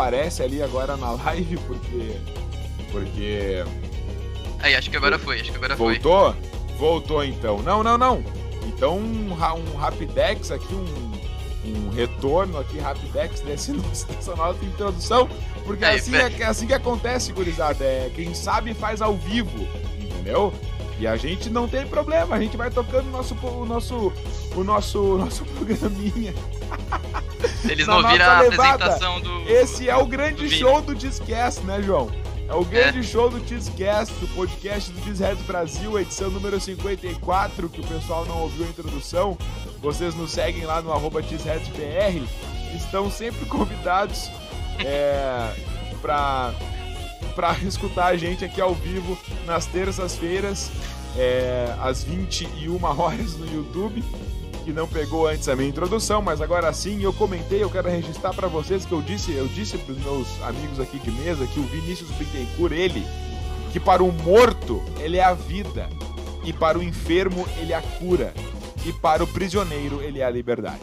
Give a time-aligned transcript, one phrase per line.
[0.00, 2.16] aparece ali agora na live, porque.
[2.90, 3.64] Porque.
[4.60, 6.32] Aí, acho que agora foi, acho que agora Voltou?
[6.32, 6.40] foi.
[6.40, 6.78] Voltou?
[6.78, 7.62] Voltou então.
[7.62, 8.24] Não, não, não.
[8.66, 11.12] Então um, um Rapidex aqui, um,
[11.66, 13.72] um retorno aqui, Rapidex desse,
[14.08, 15.28] dessa nossa introdução.
[15.64, 17.84] Porque Aí, assim, é, assim que acontece, gurizada.
[17.84, 20.52] É, quem sabe faz ao vivo, entendeu?
[20.98, 24.12] E a gente não tem problema, a gente vai tocando o nosso, o nosso,
[24.54, 26.34] o nosso, o nosso programinha.
[27.68, 29.48] Eles não viram a apresentação do.
[29.48, 32.10] Esse é o grande do show do Discast, né, João?
[32.48, 33.02] É o grande é.
[33.02, 38.42] show do Discast, do podcast do Disheads Brasil, edição número 54, que o pessoal não
[38.42, 39.38] ouviu a introdução.
[39.80, 41.22] Vocês nos seguem lá no arroba.
[42.74, 44.30] Estão sempre convidados
[44.84, 45.54] é,
[46.02, 46.52] para
[47.34, 49.16] para escutar a gente aqui ao vivo
[49.46, 50.70] nas terças-feiras,
[51.16, 54.02] é, às 21 horas no YouTube,
[54.70, 58.32] que não pegou antes a minha introdução, mas agora sim eu comentei, eu quero registrar
[58.32, 61.58] para vocês que eu disse, eu disse para os meus amigos aqui de mesa que
[61.58, 63.04] o Vinícius Bittencourt, ele,
[63.72, 65.88] que para o morto ele é a vida,
[66.44, 68.32] e para o enfermo ele é a cura,
[68.86, 70.78] e para o prisioneiro ele é a liberdade.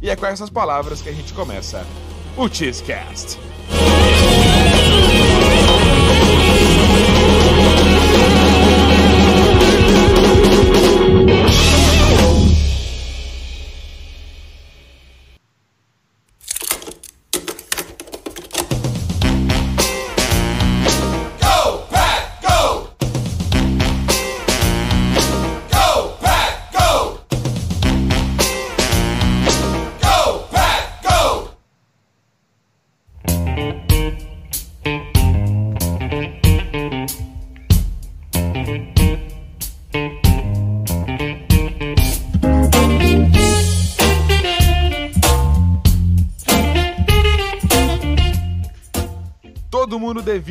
[0.00, 1.84] E é com essas palavras que a gente começa
[2.36, 3.47] o Cheesecast.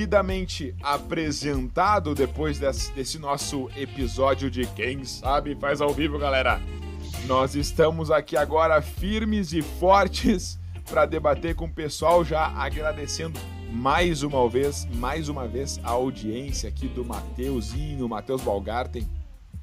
[0.07, 6.61] Devidamente apresentado depois desse, desse, nosso episódio de Quem Sabe Faz ao Vivo, galera.
[7.25, 10.57] Nós estamos aqui agora firmes e fortes
[10.89, 13.37] para debater com o pessoal, já agradecendo
[13.69, 19.05] mais uma vez, mais uma vez a audiência aqui do Mateuzinho, Matheus Balgarten,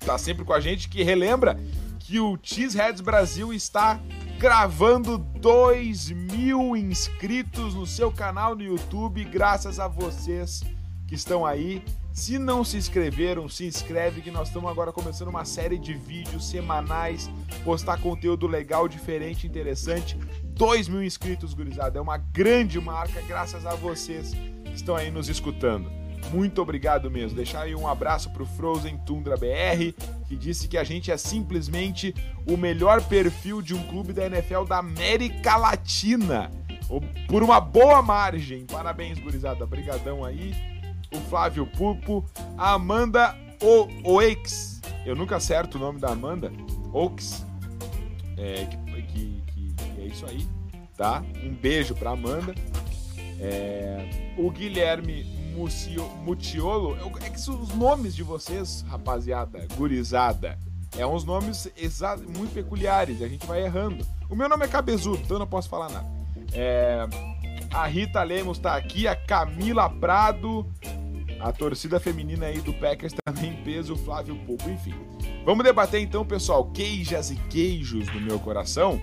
[0.05, 1.59] tá sempre com a gente, que relembra
[2.01, 3.99] que o Cheeseheads Brasil está
[4.39, 10.63] gravando 2 mil inscritos no seu canal no YouTube, graças a vocês
[11.07, 11.83] que estão aí.
[12.13, 16.49] Se não se inscreveram, se inscreve que nós estamos agora começando uma série de vídeos
[16.49, 17.29] semanais,
[17.65, 20.17] postar conteúdo legal, diferente, interessante.
[20.45, 24.33] 2 mil inscritos, gurizada, é uma grande marca, graças a vocês
[24.65, 26.04] que estão aí nos escutando.
[26.33, 27.37] Muito obrigado mesmo.
[27.37, 29.93] Deixar aí um abraço pro Frozen Tundra BR,
[30.27, 32.15] que disse que a gente é simplesmente
[32.47, 36.51] o melhor perfil de um clube da NFL da América Latina.
[37.29, 38.67] Por uma boa margem.
[38.67, 39.67] Parabéns, gurizada.
[39.67, 40.55] Brigadão aí.
[41.13, 42.25] O Flávio Pupo,
[42.59, 44.81] a Amanda o Oix.
[45.07, 46.53] Eu nunca acerto o nome da Amanda.
[46.93, 47.45] Ox.
[48.37, 50.47] É, que, que, que, que é isso aí,
[50.97, 51.25] tá?
[51.43, 52.55] Um beijo pra Amanda.
[53.41, 55.25] É, o Guilherme
[56.25, 60.59] Mutiolo, é que são os nomes de vocês, rapaziada, gurizada.
[60.97, 61.69] É uns nomes
[62.37, 64.07] muito peculiares, a gente vai errando.
[64.29, 66.07] O meu nome é Cabezudo, então não posso falar nada.
[66.53, 67.07] É,
[67.73, 70.67] a Rita Lemos tá aqui, a Camila Prado,
[71.41, 74.95] a torcida feminina aí do Packers também, peso, Flávio Pouco, enfim.
[75.45, 79.01] Vamos debater então, pessoal, queijas e queijos do meu coração.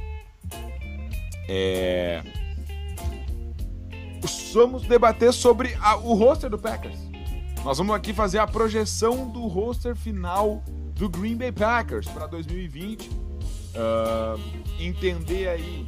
[1.48, 2.22] É
[4.54, 7.00] vamos debater sobre a, o roster do Packers.
[7.64, 10.64] Nós vamos aqui fazer a projeção do roster final
[10.96, 13.10] do Green Bay Packers para 2020.
[13.10, 14.40] Uh,
[14.80, 15.88] entender aí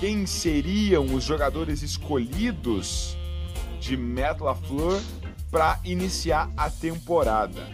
[0.00, 3.16] quem seriam os jogadores escolhidos
[3.80, 5.00] de Matt LaFleur
[5.50, 7.68] para iniciar a temporada.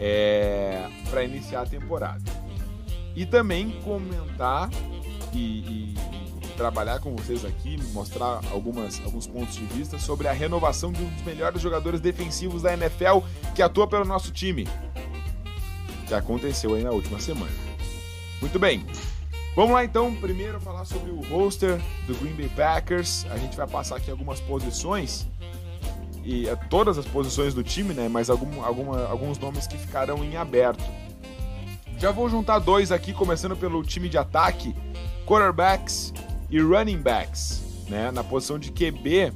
[0.00, 2.24] É, para iniciar a temporada.
[3.14, 4.68] E também comentar
[5.32, 6.11] e, e
[6.52, 11.08] trabalhar com vocês aqui, mostrar algumas, alguns pontos de vista sobre a renovação de um
[11.08, 13.18] dos melhores jogadores defensivos da NFL
[13.54, 14.68] que atua pelo nosso time.
[16.06, 17.52] Que aconteceu aí na última semana.
[18.40, 18.84] Muito bem.
[19.54, 23.26] Vamos lá então, primeiro falar sobre o roster do Green Bay Packers.
[23.30, 25.26] A gente vai passar aqui algumas posições
[26.24, 28.08] e é, todas as posições do time, né?
[28.08, 30.82] Mas algum, alguma, alguns nomes que ficarão em aberto.
[31.98, 34.74] Já vou juntar dois aqui, começando pelo time de ataque:
[35.26, 36.12] quarterbacks
[36.52, 37.62] e running backs.
[37.88, 38.10] Né?
[38.10, 39.32] Na posição de QB,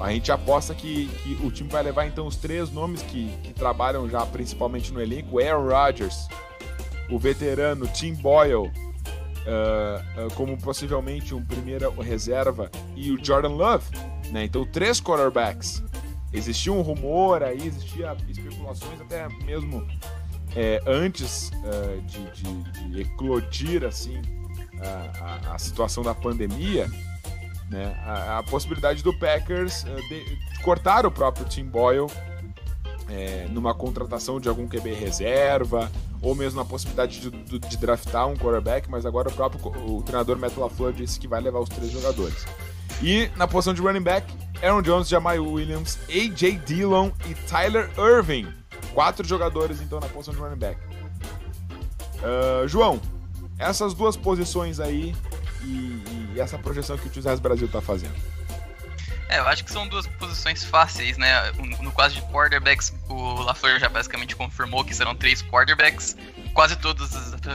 [0.00, 3.52] a gente aposta que, que o time vai levar então os três nomes que, que
[3.52, 6.28] trabalham já principalmente no elenco: Aaron Rodgers,
[7.10, 13.84] o veterano Tim Boyle uh, uh, como possivelmente um primeiro reserva e o Jordan Love,
[14.30, 14.44] né?
[14.44, 15.82] Então três quarterbacks.
[16.30, 19.86] Existia um rumor aí, existia especulações até mesmo
[20.54, 24.20] é, antes uh, de, de, de, eclodir assim
[24.82, 26.90] a, a, a, situação da pandemia,
[27.70, 27.94] né?
[28.06, 32.06] A, a possibilidade do Packers de, de cortar o próprio Tim Boyle
[33.08, 35.90] é, numa contratação de algum QB reserva,
[36.20, 40.02] ou mesmo na possibilidade de, de, de, draftar um quarterback, mas agora o próprio o
[40.02, 42.46] treinador Matt LaFleur disse que vai levar os três jogadores.
[43.02, 44.26] E na posição de running back,
[44.62, 46.58] Aaron Jones, Jamal Williams, A.J.
[46.66, 48.46] Dillon e Tyler Irving.
[48.92, 50.80] Quatro jogadores, então, na posição de running back.
[52.16, 53.00] Uh, João,
[53.58, 55.14] essas duas posições aí
[55.62, 58.14] e, e, essa projeção que o Tio Brasil está fazendo.
[59.28, 61.52] É, eu acho que são duas posições fáceis, né?
[61.82, 66.16] No caso de quarterbacks, o LaFleur já basicamente confirmou que serão três quarterbacks.
[66.54, 67.14] Quase todas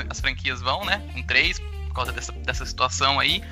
[0.09, 1.01] as franquias vão, né?
[1.13, 1.57] Com três,
[1.87, 3.43] por causa dessa, dessa situação aí.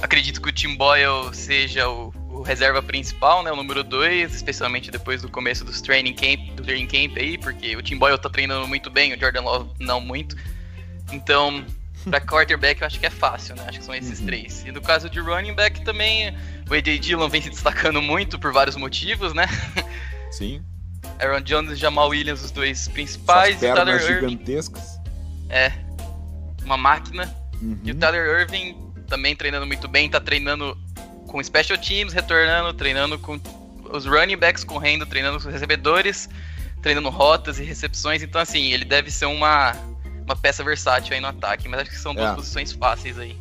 [0.00, 3.50] Acredito que o Tim Boyle seja o, o reserva principal, né?
[3.50, 7.74] O número dois, especialmente depois do começo dos training camp, do training camp aí, porque
[7.74, 10.36] o Tim Boyle tá treinando muito bem, o Jordan Love não muito.
[11.12, 11.64] Então,
[12.04, 13.64] Pra quarterback eu acho que é fácil, né?
[13.66, 14.26] Acho que são esses uhum.
[14.26, 14.64] três.
[14.64, 16.34] E no caso de running back também,
[16.68, 19.46] o AJ Dillon vem se destacando muito por vários motivos, né?
[20.30, 20.62] Sim.
[21.18, 23.58] Aaron Jones e Jamal Williams, os dois principais.
[23.58, 25.00] Suas pernas gigantescas.
[25.48, 25.72] É.
[26.64, 27.34] Uma máquina.
[27.60, 27.78] Uhum.
[27.82, 28.76] E o Tyler Irving
[29.08, 30.76] também treinando muito bem, tá treinando
[31.26, 33.40] com special teams, retornando, treinando com
[33.90, 36.28] os running backs correndo, treinando com os recebedores,
[36.80, 38.22] treinando rotas e recepções.
[38.22, 39.74] Então, assim, ele deve ser uma
[40.28, 42.34] uma peça versátil aí no ataque, mas acho que são duas é.
[42.34, 43.36] posições fáceis aí.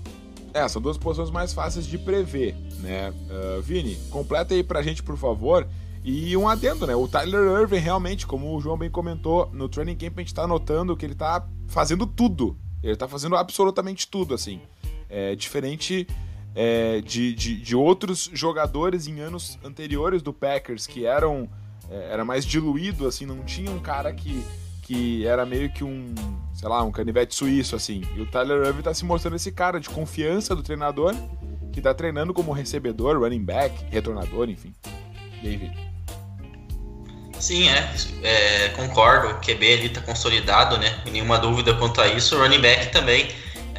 [0.54, 3.12] É, são duas posições mais fáceis de prever, né?
[3.12, 5.68] Uh, Vini, completa aí pra gente, por favor.
[6.04, 6.96] E um adendo, né?
[6.96, 10.48] O Tyler Irving realmente, como o João bem comentou, no training camp a gente tá
[10.48, 12.58] notando que ele tá fazendo tudo.
[12.82, 14.62] Ele tá fazendo absolutamente tudo, assim.
[15.10, 16.08] É diferente
[16.56, 21.50] é, de, de, de, outros jogadores em anos anteriores do Packers que eram
[21.90, 24.44] é, era mais diluído, assim, não tinha um cara que
[24.88, 26.16] que era meio que um,
[26.54, 28.04] sei lá, um canivete suíço, assim.
[28.16, 31.14] E o Tyler Irving tá se mostrando esse cara de confiança do treinador,
[31.74, 34.74] que tá treinando como recebedor, running back, retornador, enfim.
[35.44, 35.70] Vitor?
[37.38, 37.94] Sim, é,
[38.24, 39.28] é, concordo.
[39.28, 41.02] O QB ali tá consolidado, né?
[41.12, 42.38] Nenhuma dúvida quanto a isso.
[42.38, 43.28] O running back também.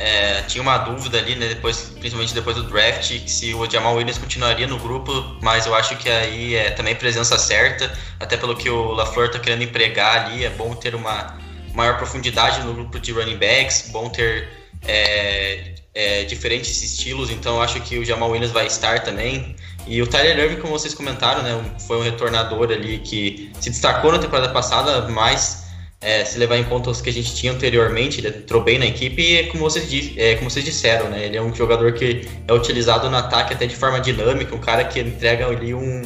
[0.01, 4.17] É, tinha uma dúvida ali, né, depois, principalmente depois do draft, se o Jamal Williams
[4.17, 5.11] continuaria no grupo,
[5.43, 9.41] mas eu acho que aí é também presença certa, até pelo que o LaFleur tá
[9.41, 11.37] querendo empregar ali, é bom ter uma
[11.75, 14.49] maior profundidade no grupo de running backs, bom ter
[14.87, 19.57] é, é, diferentes estilos, então eu acho que o Jamal Williams vai estar também.
[19.85, 24.13] E o Tyler Irving, como vocês comentaram, né, foi um retornador ali que se destacou
[24.13, 25.68] na temporada passada, mas
[26.01, 28.87] é, se levar em conta os que a gente tinha anteriormente, ele entrou bem na
[28.87, 32.53] equipe e, como vocês, é, como vocês disseram, né, ele é um jogador que é
[32.53, 36.03] utilizado no ataque até de forma dinâmica, um cara que entrega ali um,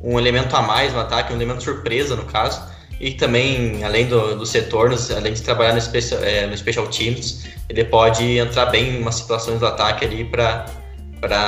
[0.00, 2.72] um elemento a mais no ataque, um elemento surpresa no caso.
[3.00, 7.44] E também, além do, dos retornos, além de trabalhar no special, é, no special teams,
[7.68, 10.64] ele pode entrar bem em umas situações do ataque ali para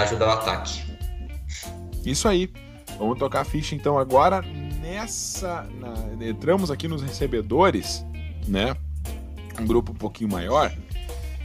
[0.03, 0.83] ajudar o ataque.
[2.05, 2.51] Isso aí.
[2.99, 4.43] Vamos tocar a ficha então agora
[4.87, 5.67] nessa.
[5.75, 8.05] Na, entramos aqui nos recebedores,
[8.47, 8.77] né?
[9.61, 10.73] Um grupo um pouquinho maior.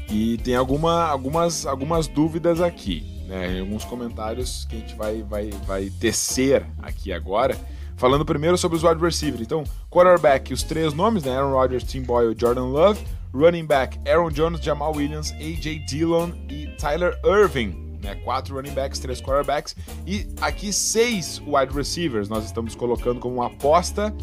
[0.09, 3.59] E tem alguma, algumas, algumas dúvidas aqui, né?
[3.59, 7.57] Alguns comentários que a gente vai, vai, vai tecer aqui agora.
[7.95, 9.41] Falando primeiro sobre os wide receivers.
[9.41, 11.35] Então, quarterback, os três nomes, né?
[11.35, 13.03] Aaron Rodgers, Tim Boyle, Jordan Love.
[13.33, 15.79] Running back, Aaron Jones, Jamal Williams, A.J.
[15.87, 18.15] Dillon e Tyler Irving né?
[18.23, 23.47] Quatro running backs, três quarterbacks e aqui seis wide receivers nós estamos colocando como uma
[23.47, 24.13] aposta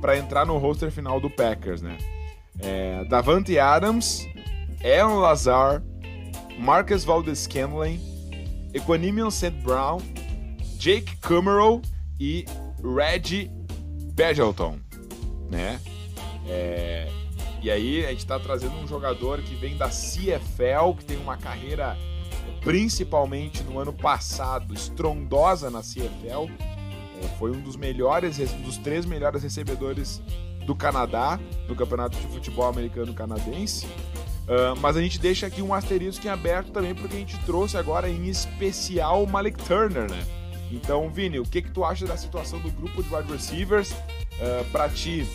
[0.00, 1.96] para entrar no roster final do Packers, né?
[2.60, 4.26] É, Davante Adams,
[4.84, 5.82] Aaron Lazar,
[6.58, 8.00] Marcus Valdez-Scantling,
[8.72, 9.50] Equanimous St.
[9.62, 10.00] Brown,
[10.78, 11.80] Jake Kummerow
[12.20, 12.44] e
[12.82, 13.50] Reggie
[14.14, 14.78] Badgelton,
[15.50, 15.80] né?
[16.46, 17.08] É,
[17.62, 21.38] e aí a gente está trazendo um jogador que vem da CFL, que tem uma
[21.38, 21.96] carreira
[22.62, 26.50] principalmente no ano passado, estrondosa na CFL.
[27.22, 30.20] É, foi um dos melhores, dos três melhores recebedores
[30.66, 33.86] do Canadá, no Campeonato de Futebol Americano Canadense.
[33.86, 37.76] Uh, mas a gente deixa aqui um asterisco em aberto também, porque a gente trouxe
[37.76, 40.22] agora em especial o Malik Turner, né?
[40.70, 43.92] Então, Vini, o que, que tu acha da situação do grupo de wide receivers?
[43.92, 45.26] Uh, para ti,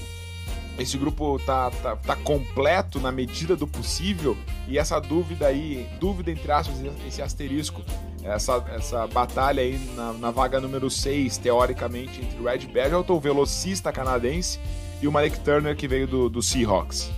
[0.79, 6.31] esse grupo tá, tá, tá, completo na medida do possível e essa dúvida aí, dúvida
[6.31, 6.75] entre aspas,
[7.07, 7.83] esse asterisco,
[8.24, 13.19] essa, essa batalha aí na, na vaga número 6, teoricamente, entre o Red Badgelton, o
[13.19, 14.59] velocista canadense,
[15.01, 17.09] e o Malik Turner que veio do, do Seahawks.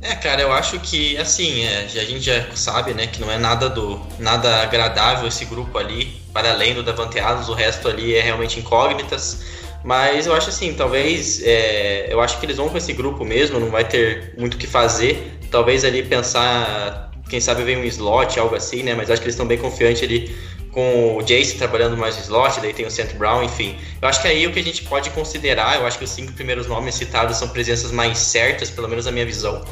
[0.00, 3.38] É, cara, eu acho que, assim, é, a gente já sabe, né, que não é
[3.38, 8.16] nada do nada agradável esse grupo ali, para além do Davante Adams, o resto ali
[8.16, 9.61] é realmente incógnitas.
[9.84, 13.58] Mas eu acho assim, talvez, é, eu acho que eles vão com esse grupo mesmo,
[13.58, 15.38] não vai ter muito o que fazer.
[15.50, 18.94] Talvez ali pensar, quem sabe vem um slot, algo assim, né?
[18.94, 20.34] Mas acho que eles estão bem confiantes ali
[20.72, 23.76] com o Jace trabalhando mais slot, daí tem o Saint Brown, enfim.
[24.00, 26.32] Eu acho que aí o que a gente pode considerar, eu acho que os cinco
[26.32, 29.62] primeiros nomes citados são presenças mais certas, pelo menos na minha visão.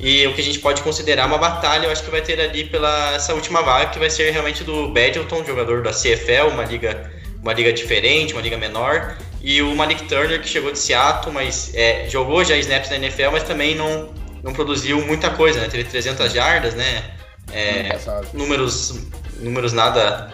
[0.00, 2.64] E o que a gente pode considerar uma batalha, eu acho que vai ter ali
[2.64, 7.10] pela essa última vaga, que vai ser realmente do Badilton, jogador da CFL, uma liga,
[7.42, 11.72] uma liga diferente, uma liga menor, e o Malik Turner, que chegou de Seattle, mas
[11.74, 14.08] é, jogou já snaps na NFL, mas também não,
[14.42, 15.68] não produziu muita coisa, né?
[15.68, 17.04] Teve 300 jardas, né?
[17.52, 17.98] É,
[18.34, 20.32] números, números nada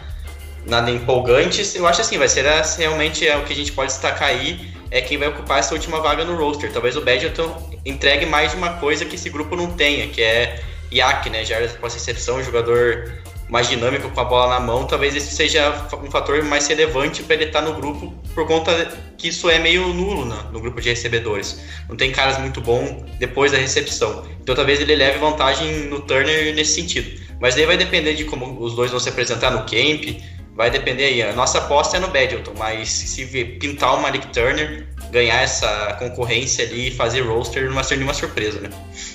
[0.67, 1.75] nada empolgantes.
[1.75, 2.45] Eu acho assim, vai ser
[2.79, 6.01] realmente é o que a gente pode destacar aí é quem vai ocupar essa última
[6.01, 6.73] vaga no roster.
[6.73, 11.31] Talvez o Badgerton entregue mais uma coisa que esse grupo não tenha, que é IAC,
[11.31, 11.45] né?
[11.45, 13.13] Já após recepção, jogador
[13.49, 17.35] mais dinâmico com a bola na mão, talvez esse seja um fator mais relevante para
[17.35, 20.81] ele estar tá no grupo, por conta que isso é meio nulo no, no grupo
[20.81, 21.61] de recebedores.
[21.89, 24.27] Não tem caras muito bons depois da recepção.
[24.43, 27.23] Então talvez ele leve vantagem no Turner nesse sentido.
[27.41, 30.21] Mas daí vai depender de como os dois vão se apresentar no camp,
[30.55, 31.23] vai depender aí.
[31.23, 33.25] A nossa aposta é no Badilton, mas se
[33.61, 38.15] pintar o Malik Turner, ganhar essa concorrência ali e fazer roster não vai ser nenhuma
[38.15, 38.71] surpresa, né?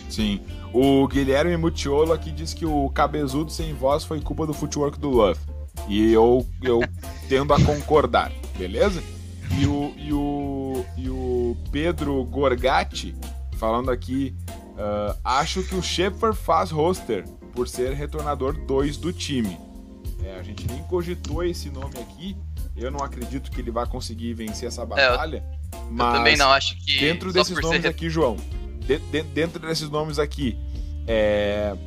[0.10, 0.40] Sim.
[0.74, 5.10] O Guilherme Mutiolo aqui diz que o cabezudo sem voz foi culpa do footwork do
[5.10, 5.40] Love.
[5.88, 6.82] E eu, eu
[7.28, 9.02] tendo a concordar, beleza?
[9.60, 13.16] E o, e o, e o Pedro Gorgatti
[13.58, 19.58] falando aqui, uh, acho que o Shepard faz roster por ser retornador 2 do time.
[20.24, 22.38] É, a gente nem cogitou esse nome aqui.
[22.76, 25.44] Eu não acredito que ele vai conseguir vencer essa batalha.
[25.44, 27.00] É, eu, mas eu também não acho que.
[27.00, 27.88] Dentro desses nomes ser...
[27.88, 28.38] aqui, João,
[28.90, 30.58] de, de, dentro desses nomes aqui,
[31.06, 31.78] é,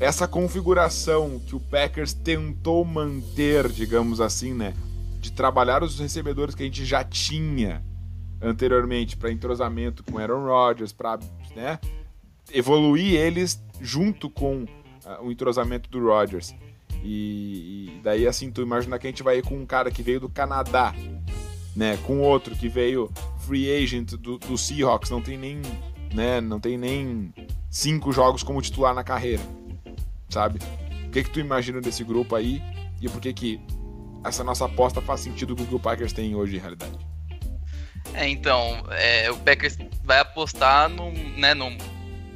[0.00, 4.74] essa configuração que o Packers tentou manter, digamos assim, né?
[5.20, 7.84] De trabalhar os recebedores que a gente já tinha
[8.40, 11.18] anteriormente para entrosamento com Aaron Rodgers, para
[11.56, 11.78] né,
[12.52, 16.54] evoluir eles junto com uh, o entrosamento do Rodgers.
[17.02, 20.02] E, e, daí, assim, tu imagina que a gente vai ir com um cara que
[20.02, 20.94] veio do Canadá,
[21.76, 21.98] né?
[22.06, 25.60] Com outro que veio free agent do, do Seahawks, não tem nem,
[26.12, 26.40] né?
[26.40, 27.32] Não tem nem
[27.70, 29.42] cinco jogos como titular na carreira,
[30.28, 30.58] sabe?
[31.06, 32.62] O que que tu imagina desse grupo aí
[33.00, 33.60] e por que que
[34.24, 36.98] essa nossa aposta faz sentido com o que o Packers tem hoje em realidade?
[38.14, 41.76] É, então, é, o Packers vai apostar num, né, num,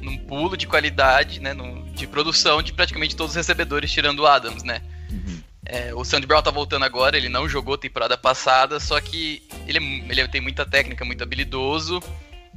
[0.01, 4.27] num pulo de qualidade, né, num, de produção de praticamente todos os recebedores, tirando o
[4.27, 4.81] Adams, né?
[5.11, 5.41] Uhum.
[5.65, 9.77] É, o Sandy Brown tá voltando agora, ele não jogou temporada passada, só que ele,
[9.79, 12.01] é ele tem muita técnica, muito habilidoso,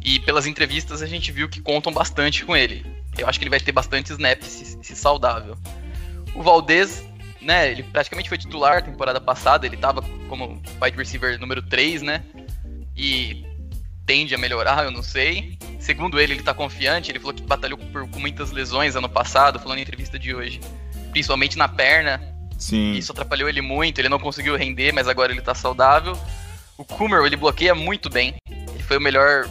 [0.07, 2.87] e pelas entrevistas a gente viu que contam bastante com ele.
[3.19, 5.59] Eu acho que ele vai ter bastante snaps se, se saudável.
[6.33, 7.03] O Valdez,
[7.41, 12.23] né, ele praticamente foi titular temporada passada, ele tava como wide receiver número 3, né?
[12.97, 13.45] E
[14.07, 15.59] tende a melhorar, eu não sei.
[15.81, 19.59] Segundo ele, ele tá confiante, ele falou que batalhou por, com muitas lesões ano passado,
[19.59, 20.61] falando em entrevista de hoje.
[21.11, 22.23] Principalmente na perna.
[22.57, 22.93] Sim.
[22.93, 26.17] Isso atrapalhou ele muito, ele não conseguiu render, mas agora ele tá saudável.
[26.79, 28.37] O Kummer, ele bloqueia muito bem.
[28.49, 29.49] Ele foi o melhor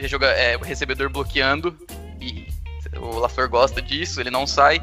[0.00, 1.76] joga, é, recebedor bloqueando.
[2.20, 2.48] E
[2.96, 4.82] o LaFleur gosta disso, ele não sai.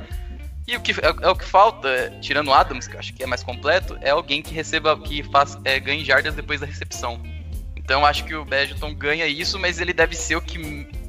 [0.67, 3.23] E o que é, é, o que falta, tirando o Adams, que eu acho que
[3.23, 7.21] é mais completo, é alguém que receba, que faz, é, ganhe jardas depois da recepção.
[7.75, 10.57] Então acho que o Badgerton ganha isso, mas ele deve ser o que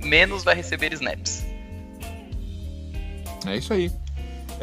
[0.04, 1.44] menos vai receber snaps.
[3.46, 3.90] É isso aí.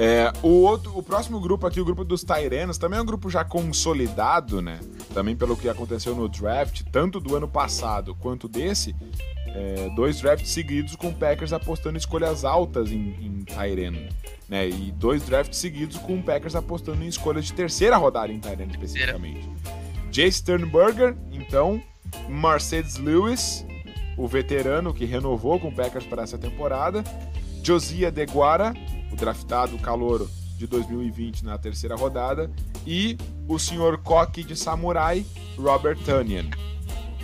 [0.01, 3.29] É, o, outro, o próximo grupo aqui, o grupo dos Tyrenos, também é um grupo
[3.29, 4.79] já consolidado, né?
[5.13, 8.95] Também pelo que aconteceu no draft, tanto do ano passado quanto desse.
[9.47, 14.07] É, dois drafts seguidos com Packers apostando escolhas altas em, em Tyrene.
[14.47, 14.69] Né?
[14.69, 19.49] E dois drafts seguidos com Packers apostando em escolhas de terceira rodada em Tyrene especificamente.
[20.13, 21.83] Jay Sternberger, então,
[22.29, 23.65] Mercedes Lewis,
[24.15, 27.03] o veterano que renovou com Packers para essa temporada,
[27.61, 28.73] Josiah Deguara,
[29.11, 32.51] o draftado calouro de 2020 na terceira rodada,
[32.85, 35.25] e o senhor coque de samurai,
[35.57, 36.49] Robert Tunyon.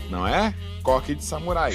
[0.10, 0.54] Não é?
[0.84, 1.74] Coque de samurai.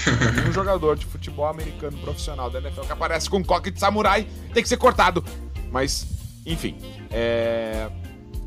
[0.49, 4.63] um jogador de futebol americano profissional da NFL que aparece com coque de samurai tem
[4.63, 5.25] que ser cortado.
[5.71, 6.07] Mas,
[6.47, 6.77] enfim.
[7.11, 7.91] É...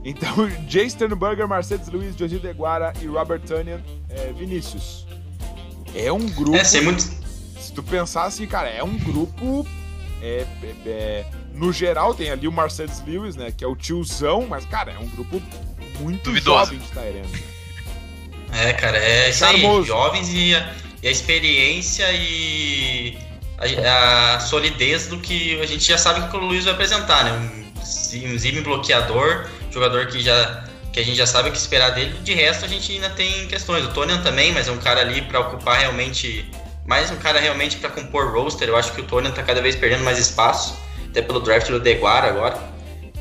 [0.04, 3.80] Então, Jay Sternberger, Mercedes Luiz, Josi Deguara e Robert Tunyon,
[4.10, 5.06] é, Vinícius.
[5.96, 6.58] É um grupo.
[6.58, 7.04] É, muito...
[7.04, 9.66] Se tu pensar assim, cara, é um grupo.
[10.22, 13.54] É, é, é, no geral, tem ali o Mercedes Lewis, né?
[13.56, 15.42] Que é o tiozão, mas, cara, é um grupo
[16.00, 16.66] muito Duvidoso.
[16.66, 17.44] jovem de Tyrene.
[18.52, 19.62] É, cara, é isso aí.
[19.84, 23.18] Jovens e a, e a experiência e
[23.58, 27.32] a, a, solidez do que a gente já sabe que o Luiz vai apresentar, né?
[27.32, 31.90] Um, um Zime bloqueador, jogador que já que a gente já sabe o que esperar
[31.90, 32.14] dele.
[32.24, 33.84] De resto, a gente ainda tem questões.
[33.84, 36.50] O Tonian também, mas é um cara ali para ocupar realmente.
[36.86, 38.68] Mais um cara realmente para compor roster.
[38.68, 40.78] Eu acho que o Tonian tá cada vez perdendo mais espaço,
[41.14, 42.58] até pelo draft do Deguara agora.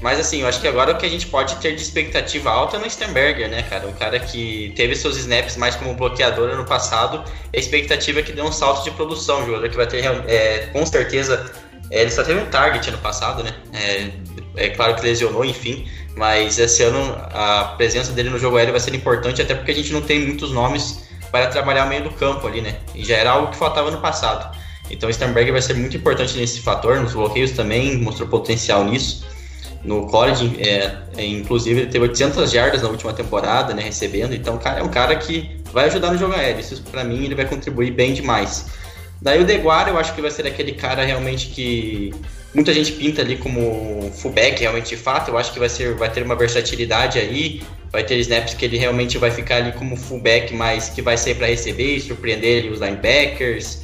[0.01, 2.77] Mas assim, eu acho que agora o que a gente pode ter de expectativa alta
[2.77, 3.87] é no Sternberger, né, cara?
[3.87, 7.23] Um cara que teve seus snaps mais como bloqueador ano passado.
[7.55, 10.85] A expectativa é que dê um salto de produção, jogador que vai ter é, com
[10.85, 11.53] certeza.
[11.89, 13.55] É, ele só teve um target ano passado, né?
[13.73, 15.87] É, é claro que lesionou, enfim.
[16.17, 19.75] Mas esse ano a presença dele no jogo aéreo vai ser importante, até porque a
[19.75, 22.77] gente não tem muitos nomes para trabalhar o meio do campo ali, né?
[22.93, 24.55] E já era algo que faltava no passado.
[24.91, 29.25] Então o Sternberger vai ser muito importante nesse fator, nos bloqueios também, mostrou potencial nisso.
[29.85, 34.33] No college, é, é, inclusive, ele teve 800 jardas na última temporada, né, recebendo.
[34.33, 36.61] Então, é um cara que vai ajudar no jogo aéreo.
[36.61, 38.67] Isso, para mim, ele vai contribuir bem demais.
[39.21, 42.13] Daí o Deguara, eu acho que vai ser aquele cara realmente que
[42.55, 45.31] muita gente pinta ali como fullback, realmente de fato.
[45.31, 47.63] Eu acho que vai, ser, vai ter uma versatilidade aí.
[47.91, 51.35] Vai ter snaps que ele realmente vai ficar ali como fullback, mas que vai sair
[51.35, 53.83] para receber e surpreender ali os linebackers.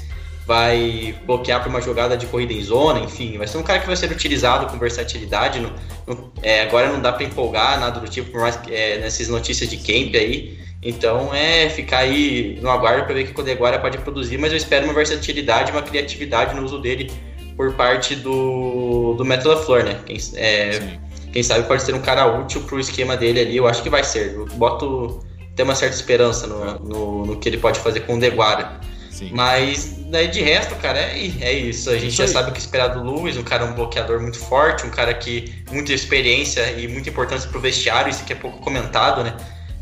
[0.49, 3.37] Vai bloquear para uma jogada de corrida em zona, enfim.
[3.37, 5.61] Vai ser um cara que vai ser utilizado com versatilidade.
[5.61, 5.71] No,
[6.07, 9.29] no, é, agora não dá para empolgar nada do tipo, por mais que é, nessas
[9.29, 10.59] notícias de camp aí.
[10.83, 14.51] Então é ficar aí no aguardo para ver o que o Deguara pode produzir, mas
[14.51, 17.13] eu espero uma versatilidade, uma criatividade no uso dele
[17.55, 20.01] por parte do, do Metal Flor, né?
[20.07, 20.99] Quem, é,
[21.31, 24.03] quem sabe pode ser um cara útil pro esquema dele ali, eu acho que vai
[24.03, 24.33] ser.
[24.33, 25.21] Eu boto
[25.59, 28.81] tem uma certa esperança no, no, no, que ele pode fazer com o Deguara.
[29.19, 29.31] Sim.
[29.33, 31.91] Mas daí de resto, cara, é, é isso.
[31.91, 34.39] A gente isso já sabe o que esperar do Luiz, um cara um bloqueador muito
[34.39, 38.59] forte, um cara que muita experiência e muita importância pro vestiário, isso que é pouco
[38.61, 39.37] comentado, né?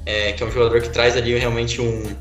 [0.07, 2.17] É, que é um jogador que traz ali realmente um,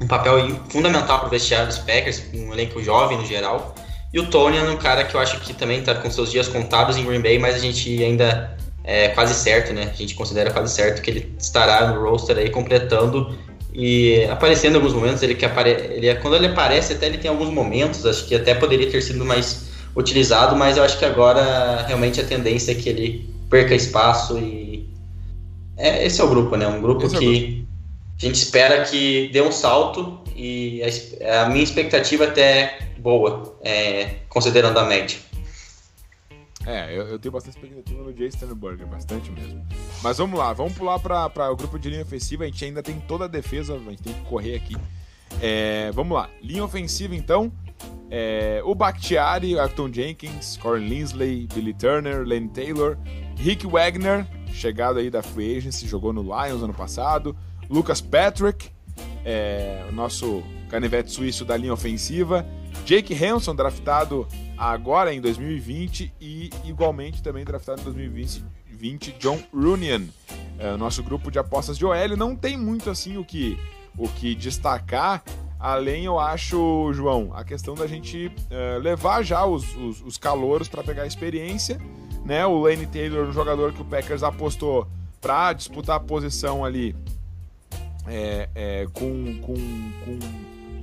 [0.00, 3.74] um papel fundamental pro vestiário dos Packers, um elenco jovem no geral.
[4.14, 6.48] E o Tony é um cara que eu acho que também está com seus dias
[6.48, 9.90] contados em Green Bay, mas a gente ainda é quase certo, né?
[9.92, 13.36] A gente considera quase certo que ele estará no roster aí completando
[13.72, 15.22] e aparecendo em alguns momentos.
[15.22, 15.70] Ele que apare...
[15.70, 16.14] ele é...
[16.14, 19.66] quando ele aparece, até ele tem alguns momentos, acho que até poderia ter sido mais
[19.94, 24.86] utilizado, mas eu acho que agora realmente a tendência é que ele perca espaço e
[25.76, 26.66] é, esse é o grupo, né?
[26.66, 27.66] Um grupo esse é que é grupo.
[28.16, 30.82] a gente espera que dê um salto e
[31.22, 35.18] a, a minha expectativa até boa, é, considerando a média.
[36.66, 39.64] É, eu, eu, tenho bastante expectativa no Jay Sternberger, bastante mesmo.
[40.02, 42.42] Mas vamos lá, vamos pular para o grupo de linha ofensiva.
[42.42, 44.76] A gente ainda tem toda a defesa, a gente tem que correr aqui.
[45.40, 47.52] É, vamos lá, linha ofensiva então.
[48.10, 52.98] É, o Bakhtiari, Acton Jenkins, Corin Linsley, Billy Turner, Lane Taylor,
[53.36, 57.36] Rick Wagner, chegado aí da Free Agency, jogou no Lions ano passado,
[57.68, 58.70] Lucas Patrick,
[59.24, 62.46] é, o nosso canivete suíço da linha ofensiva,
[62.86, 70.02] Jake Hanson, draftado agora em 2020 e igualmente também draftado em 2020, John Runian.
[70.56, 73.58] É, o nosso grupo de apostas de OL não tem muito assim o que,
[73.98, 75.24] o que destacar,
[75.58, 80.68] além, eu acho, João, a questão da gente é, levar já os, os, os calouros
[80.68, 81.80] para pegar experiência.
[82.24, 82.46] Né?
[82.46, 84.86] O Lane Taylor, um jogador que o Packers apostou
[85.20, 86.94] para disputar a posição ali
[88.06, 89.54] é, é, com, com,
[90.04, 90.18] com,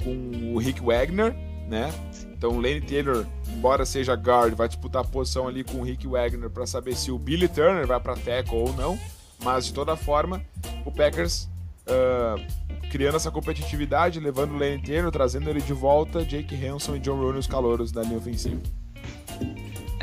[0.04, 1.34] com o Rick Wagner,
[1.68, 1.94] né?
[2.32, 6.08] Então o Lane Taylor, embora seja guard, vai disputar a posição ali com o Rick
[6.08, 9.00] Wagner para saber se o Billy Turner vai para tackle ou não.
[9.44, 10.42] Mas de toda forma,
[10.86, 11.50] o Packers
[11.88, 17.00] uh, criando essa competitividade, levando o Lane Taylor, trazendo ele de volta, Jake Hanson e
[17.00, 18.62] John Rooney os calouros da linha ofensiva.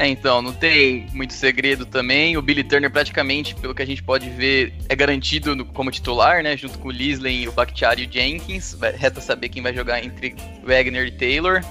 [0.01, 2.35] É, então, não tem muito segredo também.
[2.35, 6.43] O Billy Turner, praticamente, pelo que a gente pode ver, é garantido no, como titular,
[6.43, 6.57] né?
[6.57, 8.75] Junto com o Lisley, o Bakhtiari e o Jenkins.
[8.97, 10.35] Resta saber quem vai jogar entre
[10.65, 11.63] Wagner e Taylor.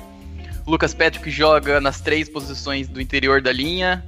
[0.63, 4.05] O Lucas Patrick joga nas três posições do interior da linha.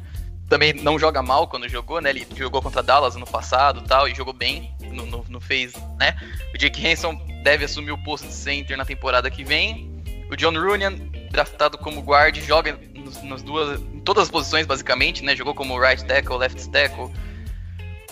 [0.48, 2.12] Também não joga mal quando jogou, né?
[2.12, 4.72] Ele jogou contra Dallas no passado tal, e jogou bem.
[4.94, 6.16] Não, não, fez, né?
[6.54, 9.90] O Jake Hanson deve assumir o posto de center na temporada que vem.
[10.30, 10.94] O John Runyan,
[11.32, 12.80] draftado como guard, joga
[13.24, 15.36] nas duas, em todas as posições basicamente, né?
[15.36, 17.12] Jogou como right tackle, left tackle.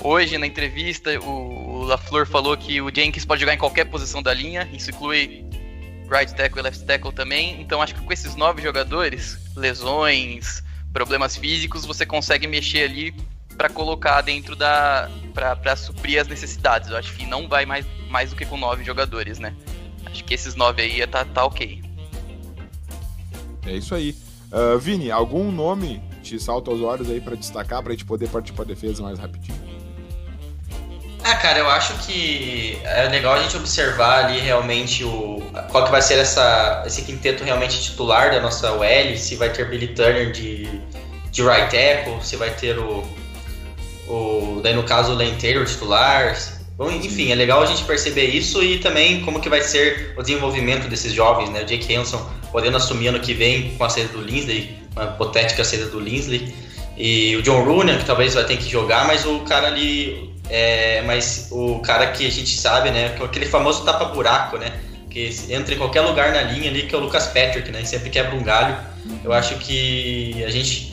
[0.02, 4.34] Hoje na entrevista o, LaFleur falou que o Jenkins pode jogar em qualquer posição da
[4.34, 5.46] linha, isso inclui
[6.10, 7.60] right tackle e left tackle também.
[7.62, 13.14] Então acho que com esses nove jogadores, lesões, problemas físicos, você consegue mexer ali
[13.58, 16.90] para colocar dentro da para suprir as necessidades.
[16.90, 19.54] Eu acho que não vai mais mais do que com nove jogadores, né?
[20.06, 21.82] Acho que esses nove aí tá, tá ok.
[23.66, 24.16] É isso aí.
[24.52, 28.54] Uh, Vini, algum nome te salta aos olhos aí para destacar, pra gente poder partir
[28.54, 29.58] pra defesa mais rapidinho?
[31.24, 35.92] Ah, cara, eu acho que é legal a gente observar ali realmente o qual que
[35.92, 40.32] vai ser essa, esse quinteto realmente titular da nossa OL, se vai ter Billy Turner
[40.32, 40.82] de,
[41.32, 43.04] de right tackle, se vai ter o,
[44.08, 46.36] o daí no caso o Lane Taylor titular,
[46.80, 50.22] Bom, enfim, é legal a gente perceber isso e também como que vai ser o
[50.22, 51.64] desenvolvimento desses jovens, né?
[51.64, 55.64] O Jake Hanson podendo assumir ano que vem com a saída do Linsley, uma hipotética
[55.64, 56.54] saída do Linsley.
[56.98, 60.30] E o John Rooney, que talvez vai ter que jogar, mas o cara ali.
[60.50, 63.16] É, mas o cara que a gente sabe, né?
[63.24, 64.74] Aquele famoso tapa-buraco, né?
[65.10, 67.86] Que entra em qualquer lugar na linha ali, que é o Lucas Patrick, né?
[67.86, 68.76] Sempre quebra um galho.
[69.24, 70.90] Eu acho que a gente.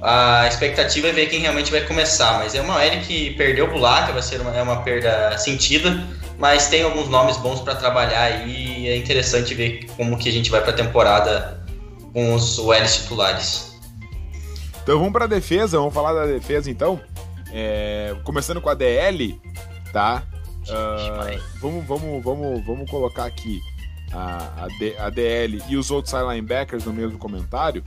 [0.00, 3.70] A expectativa é ver quem realmente vai começar, mas é uma L que perdeu o
[3.72, 6.06] Bulaca, vai ser uma, é uma perda sentida,
[6.38, 10.32] mas tem alguns nomes bons para trabalhar aí e é interessante ver como que a
[10.32, 11.60] gente vai para a temporada
[12.12, 13.78] com os OLs titulares.
[14.82, 17.00] Então vamos para a defesa, vamos falar da defesa então.
[17.52, 19.40] É, começando com a DL,
[19.92, 20.22] tá?
[20.62, 23.60] Uh, vamos, vamos, vamos, vamos colocar aqui
[24.12, 27.82] a, a, D, a, DL e os outros linebackers no mesmo comentário.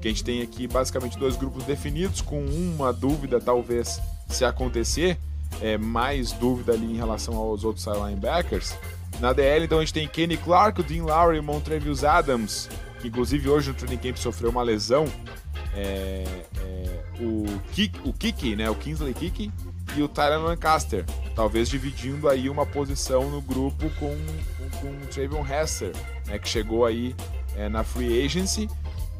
[0.00, 5.18] Que a gente tem aqui basicamente dois grupos definidos, com uma dúvida, talvez, se acontecer,
[5.60, 8.76] é, mais dúvida ali em relação aos outros linebackers.
[9.20, 12.68] Na DL, então, a gente tem Kenny Clark, Dean Lowry e Montrevious Adams,
[13.00, 15.06] que inclusive hoje no training camp sofreu uma lesão
[15.74, 16.24] é,
[16.58, 19.52] é, o, Kik, o Kiki, né, o Kingsley Kiki
[19.96, 24.16] e o Tyron Lancaster, talvez dividindo aí uma posição no grupo com,
[24.58, 25.92] com, com o Trayvon Hester,
[26.26, 27.14] né, que chegou aí
[27.56, 28.68] é, na free agency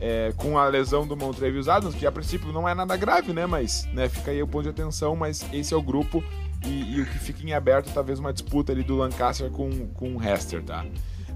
[0.00, 3.46] é, com a lesão do Montrevious Adams, que a princípio não é nada grave, né,
[3.46, 6.24] mas né, fica aí o ponto de atenção, mas esse é o grupo
[6.64, 10.16] e, e o que fica em aberto talvez uma disputa ali do Lancaster com, com
[10.16, 10.84] o Hester, tá?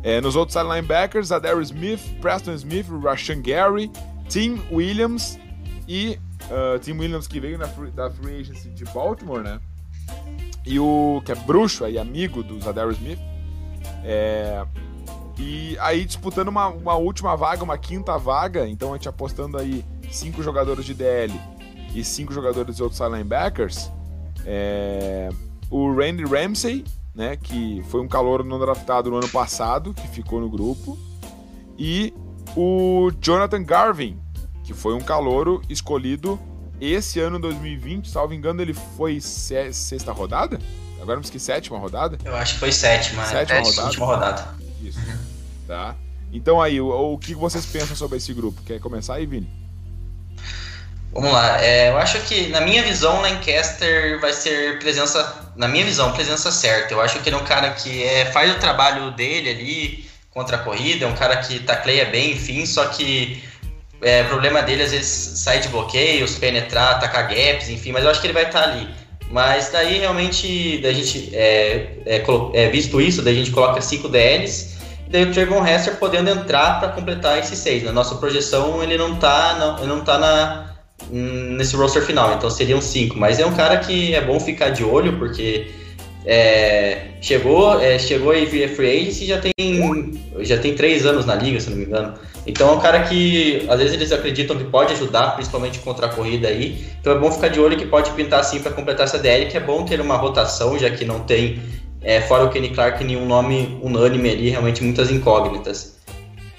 [0.02, 3.90] É, nos outros linebackers, a Darius Smith, Preston Smith, Rashan Gary,
[4.28, 5.38] Tim Williams
[5.88, 9.58] e uh, Tim Williams que veio na free, da free agency de Baltimore, né?
[10.66, 13.18] E o que é bruxo aí, amigo do Zadar Smith.
[14.02, 14.64] É,
[15.38, 19.84] e aí disputando uma, uma última vaga, uma quinta vaga, então a gente apostando aí
[20.10, 21.32] cinco jogadores de DL
[21.94, 23.90] e cinco jogadores de outros linebackers.
[24.46, 25.28] É,
[25.70, 30.40] o Randy Ramsey, né, que foi um calor não draftado no ano passado, que ficou
[30.40, 30.98] no grupo,
[31.78, 32.12] e
[32.56, 34.18] o Jonathan Garvin,
[34.62, 36.38] que foi um calouro escolhido
[36.80, 40.58] esse ano 2020, salvo engano, ele foi sexta rodada?
[41.00, 42.18] Agora me esqueci, sétima rodada?
[42.24, 43.88] Eu acho que foi sétima, sétima é, rodada.
[43.88, 44.54] Última rodada.
[44.82, 44.98] Isso.
[45.66, 45.96] Tá.
[46.32, 48.60] Então aí, o, o, que vocês pensam sobre esse grupo?
[48.62, 49.48] Quer começar aí, Vini?
[51.12, 51.62] Vamos lá.
[51.62, 56.50] É, eu acho que, na minha visão, Lancaster vai ser presença, na minha visão, presença
[56.50, 56.92] certa.
[56.92, 60.56] Eu acho que ele é um cara que é, faz o trabalho dele ali, contra
[60.56, 63.40] a corrida, é um cara que tacleia bem, enfim, só que
[64.02, 68.10] é, o problema dele às vezes sai de bloqueios, penetrar, atacar gaps, enfim, mas eu
[68.10, 68.88] acho que ele vai estar ali.
[69.30, 74.08] Mas daí realmente, da gente é, é, é, visto isso, daí a gente coloca 5
[74.08, 74.73] DLs,
[75.08, 77.84] daí o Trayvon Hester podendo entrar para completar esses 6.
[77.84, 80.74] Na nossa projeção ele não está não, ele não tá na,
[81.10, 83.18] nesse roster final, então seriam 5.
[83.18, 85.70] Mas é um cara que é bom ficar de olho, porque
[86.26, 89.54] é, chegou, é, chegou aí via free agency já tem
[90.40, 92.14] já tem três anos na liga, se não me engano.
[92.46, 96.08] Então é um cara que às vezes eles acreditam que pode ajudar, principalmente contra a
[96.08, 96.84] corrida aí.
[97.00, 99.56] Então é bom ficar de olho que pode pintar assim para completar essa DL, que
[99.56, 101.60] é bom ter uma rotação, já que não tem,
[102.04, 105.94] é, fora o Kenny Clark, nenhum nome unânime ali, realmente muitas incógnitas.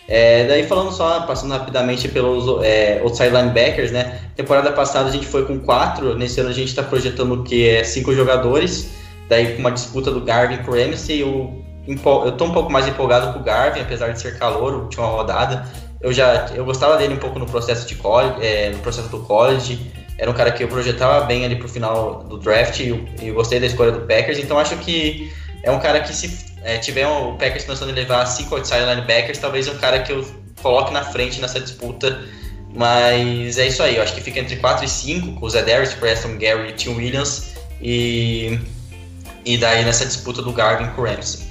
[0.08, 4.20] É, daí falando só, passando rapidamente pelos é, outside linebackers, né?
[4.36, 7.84] Temporada passada a gente foi com quatro, nesse ano a gente está projetando que é
[7.84, 8.90] cinco jogadores.
[9.28, 12.88] Daí com uma disputa do Garvin com o Ramsey, eu, eu tô um pouco mais
[12.88, 15.68] empolgado com o Garvin, apesar de ser calor, última rodada.
[16.02, 19.20] Eu já eu gostava dele um pouco no processo de college, é, no processo do
[19.20, 19.92] college.
[20.18, 23.34] Era um cara que eu projetava bem ali pro final do draft e eu, eu
[23.34, 25.32] gostei da escolha do Packers, então acho que
[25.64, 29.40] é um cara que se é, tiver o Packers pensando em levar cinco outside linebackers,
[29.40, 30.26] talvez é um cara que eu
[30.62, 32.24] coloque na frente nessa disputa.
[32.74, 35.94] Mas é isso aí, eu acho que fica entre 4 e 5, com o Zedarius,
[35.94, 37.56] Preston, Gary e Tim Williams.
[37.82, 38.60] E
[39.46, 41.46] e daí nessa disputa do Garvin com o Ramsey.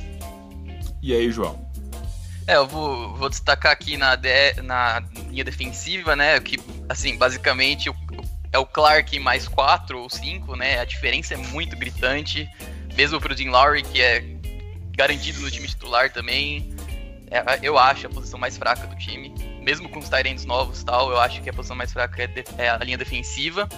[1.01, 1.65] E aí, João?
[2.47, 5.01] É, eu vou, vou destacar aqui na, de, na
[5.31, 6.39] linha defensiva, né?
[6.41, 7.89] Que, assim, basicamente
[8.55, 10.79] é o Clark mais 4 ou 5, né?
[10.79, 12.49] A diferença é muito gritante.
[12.97, 14.25] Mesmo pro Dean Lowry, que é
[14.93, 16.73] garantido no time titular também.
[17.33, 19.35] É, eu acho a posição mais fraca do time.
[19.61, 22.45] Mesmo com os Tyrants novos tal, eu acho que a posição mais fraca é, de,
[22.57, 23.69] é a linha defensiva.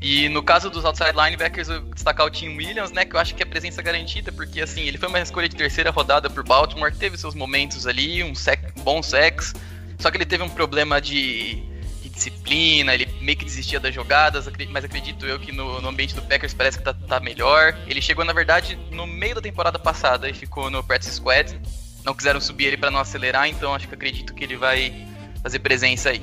[0.00, 3.04] E no caso dos outside linebackers, eu destacar o Tim Williams, né?
[3.04, 5.90] Que eu acho que é presença garantida, porque assim, ele foi uma escolha de terceira
[5.90, 9.52] rodada por Baltimore, teve seus momentos ali, um sec, bom sex,
[9.98, 11.56] só que ele teve um problema de,
[12.02, 16.14] de disciplina, ele meio que desistia das jogadas, mas acredito eu que no, no ambiente
[16.14, 17.76] do Packers parece que tá, tá, melhor.
[17.88, 21.60] Ele chegou, na verdade, no meio da temporada passada e ficou no practice squad.
[22.04, 25.08] Não quiseram subir ele para não acelerar, então acho que acredito que ele vai
[25.42, 26.22] fazer presença aí.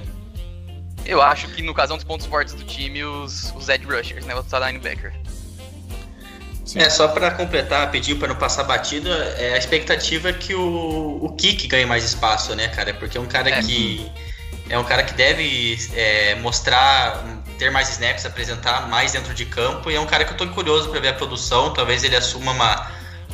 [1.06, 3.86] Eu acho que no caso é um dos pontos fortes do time, os, os edge
[3.86, 4.34] rushers, né?
[4.34, 5.14] O linebacker.
[6.66, 6.80] Sim.
[6.80, 11.20] É, só para completar, pedir para não passar batida, é, a expectativa é que o,
[11.22, 12.94] o Kik ganhe mais espaço, né, cara?
[12.94, 13.62] Porque é um cara é.
[13.62, 14.10] que
[14.70, 17.24] é um cara que deve é, mostrar,
[17.58, 20.48] ter mais snaps, apresentar mais dentro de campo, e é um cara que eu tô
[20.48, 22.92] curioso para ver a produção, talvez ele assuma uma,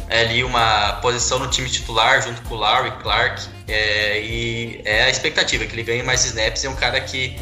[0.10, 5.04] é, ali uma posição no time titular junto com o Larry Clark, é, e é
[5.04, 7.38] a expectativa que ele ganhe mais snaps, é um cara que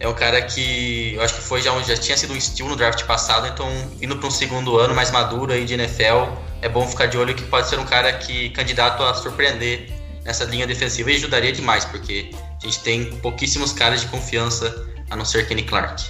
[0.00, 2.76] é um cara que eu acho que foi já, já tinha sido um steal no
[2.76, 3.68] draft passado, então
[4.02, 7.34] indo para um segundo ano mais maduro aí de NFL, é bom ficar de olho
[7.34, 9.88] que pode ser um cara que candidato a surpreender
[10.24, 12.30] nessa linha defensiva e ajudaria demais, porque
[12.64, 16.02] a gente tem pouquíssimos caras de confiança, a não ser Kenny Clark.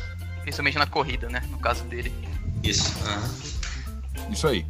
[0.42, 1.42] Principalmente na corrida, né?
[1.50, 2.14] No caso dele.
[2.62, 2.94] Isso.
[3.04, 4.32] Uhum.
[4.32, 4.64] Isso aí.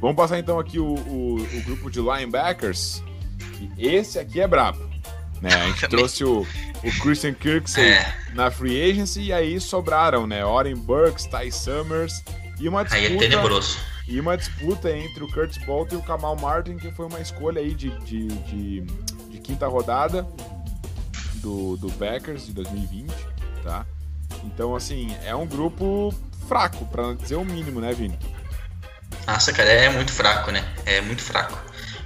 [0.00, 3.02] Vamos passar então aqui o, o, o grupo de linebackers.
[3.76, 4.88] Esse aqui é brabo.
[5.42, 5.52] Né?
[5.52, 6.46] A gente trouxe o,
[6.84, 8.14] o Christian Kirksey é.
[8.32, 10.44] na free agency e aí sobraram, né?
[10.44, 12.22] Oren Burks, Ty Summers
[12.60, 13.06] e uma disputa.
[13.06, 13.76] Aí é tenebroso.
[14.06, 17.60] E uma disputa entre o Curtis Bolton e o Kamal Martin, que foi uma escolha
[17.60, 18.80] aí de, de, de,
[19.30, 20.24] de quinta rodada
[21.44, 23.12] do, do Packers de 2020,
[23.62, 23.86] tá?
[24.44, 26.12] Então, assim, é um grupo
[26.48, 28.18] fraco, para dizer o mínimo, né, Vini?
[29.26, 30.64] Nossa, cara, é muito fraco, né?
[30.86, 31.58] É muito fraco.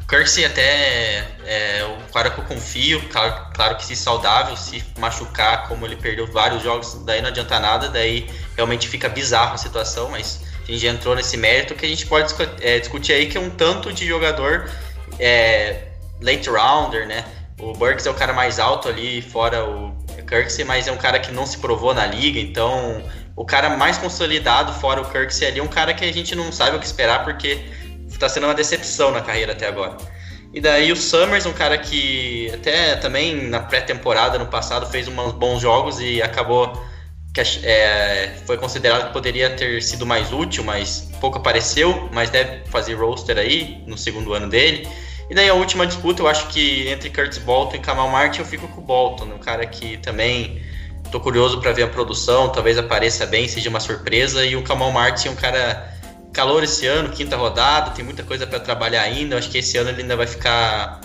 [0.08, 5.68] Kirksey até é o cara que eu confio, claro, claro, que se saudável, se machucar,
[5.68, 10.10] como ele perdeu vários jogos, daí não adianta nada, daí realmente fica bizarro a situação,
[10.10, 13.36] mas a gente já entrou nesse mérito que a gente pode é, discutir aí que
[13.36, 14.70] é um tanto de jogador
[15.18, 15.88] é,
[16.22, 17.24] late rounder, né?
[17.60, 19.96] O Burks é o cara mais alto ali, fora o
[20.28, 23.02] Kirksey, mas é um cara que não se provou na liga, então
[23.34, 26.52] o cara mais consolidado fora o Kirksey ali é um cara que a gente não
[26.52, 27.64] sabe o que esperar porque
[28.08, 29.96] está sendo uma decepção na carreira até agora.
[30.52, 35.32] E daí o Summers, um cara que até também na pré-temporada no passado fez uns
[35.32, 36.72] bons jogos e acabou
[37.34, 42.64] que é, foi considerado que poderia ter sido mais útil, mas pouco apareceu, mas deve
[42.66, 44.88] fazer roster aí no segundo ano dele.
[45.30, 48.46] E daí a última disputa, eu acho que entre Curtis Bolton e Kamal Martin, eu
[48.46, 50.62] fico com o Bolton, um cara que também
[51.10, 54.44] tô curioso para ver a produção, talvez apareça bem, seja uma surpresa.
[54.44, 55.94] E o Kamal Martin é um cara
[56.32, 59.34] calor esse ano, quinta rodada, tem muita coisa para trabalhar ainda.
[59.34, 61.00] Eu acho que esse ano ele ainda vai ficar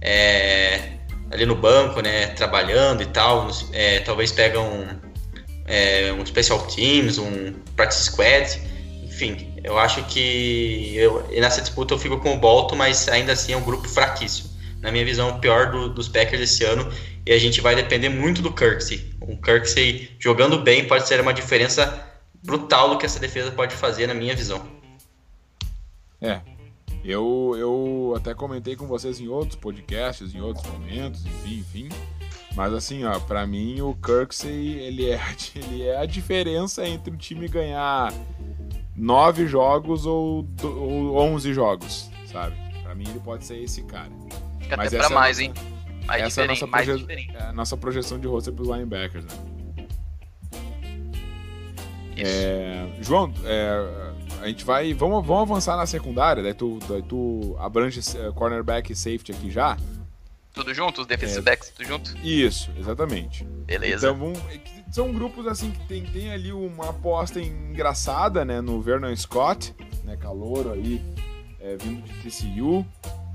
[0.00, 0.92] é,
[1.30, 3.48] ali no banco, né, trabalhando e tal.
[3.72, 4.86] É, talvez pega um,
[5.66, 8.60] é, um special teams, um practice squad,
[9.18, 13.52] enfim eu acho que eu, nessa disputa eu fico com o Bolton, mas ainda assim
[13.52, 14.48] é um grupo fraquíssimo.
[14.80, 16.90] Na minha visão, o pior do, dos Packers esse ano.
[17.26, 19.12] E a gente vai depender muito do Kirksey.
[19.20, 22.02] O Kirksey jogando bem pode ser uma diferença
[22.42, 24.66] brutal do que essa defesa pode fazer, na minha visão.
[26.20, 26.40] É.
[27.04, 31.88] Eu, eu até comentei com vocês em outros podcasts, em outros momentos, enfim, enfim.
[32.54, 35.20] Mas assim, ó, pra mim o Kirksey, ele é,
[35.54, 38.12] ele é a diferença entre o time ganhar
[38.98, 42.56] nove jogos ou, ou 11 jogos, sabe?
[42.82, 44.10] Para mim ele pode ser esse cara.
[44.60, 45.54] Fica Mas até pra é mais, hein?
[46.06, 49.30] Mais essa é a nossa, proje é a nossa projeção de roster pros linebackers, né?
[52.16, 54.92] É, João, é, a gente vai.
[54.92, 59.50] Vamos, vamos avançar na secundária, daí tu, daí tu abrange é, cornerback e safety aqui
[59.50, 59.76] já.
[60.52, 61.02] Tudo junto?
[61.02, 62.18] Os defensive é, backs tudo junto?
[62.18, 63.44] Isso, exatamente.
[63.44, 64.08] Beleza.
[64.08, 64.40] Então vamos,
[64.90, 68.60] são grupos assim que tem, tem ali uma aposta engraçada, né?
[68.60, 69.74] No Vernon Scott,
[70.04, 70.16] né?
[70.16, 71.02] Calouro aí,
[71.60, 72.86] é, vindo de TCU,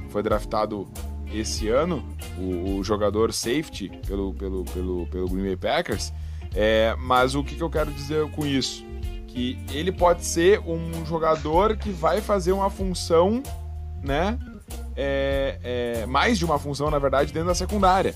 [0.10, 0.88] foi draftado
[1.32, 2.04] esse ano,
[2.38, 6.14] o, o, jogador safety pelo, pelo, pelo, pelo Green Bay Packers.
[6.56, 8.86] É, mas o que, que eu quero dizer com isso?
[9.28, 13.42] Que ele pode ser um jogador que vai fazer uma função,
[14.04, 14.38] né?
[14.96, 18.16] É, é, mais de uma função, na verdade, dentro da secundária.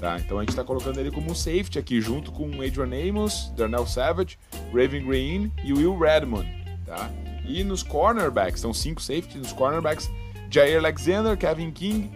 [0.00, 0.18] Tá?
[0.18, 4.38] Então a gente está colocando ele como safety aqui, junto com Adrian Amos, Darnell Savage,
[4.72, 6.46] Raven Green e Will Redmond.
[6.84, 7.10] Tá?
[7.44, 10.10] E nos cornerbacks, são cinco safeties nos cornerbacks,
[10.50, 12.10] Jair Alexander, Kevin King,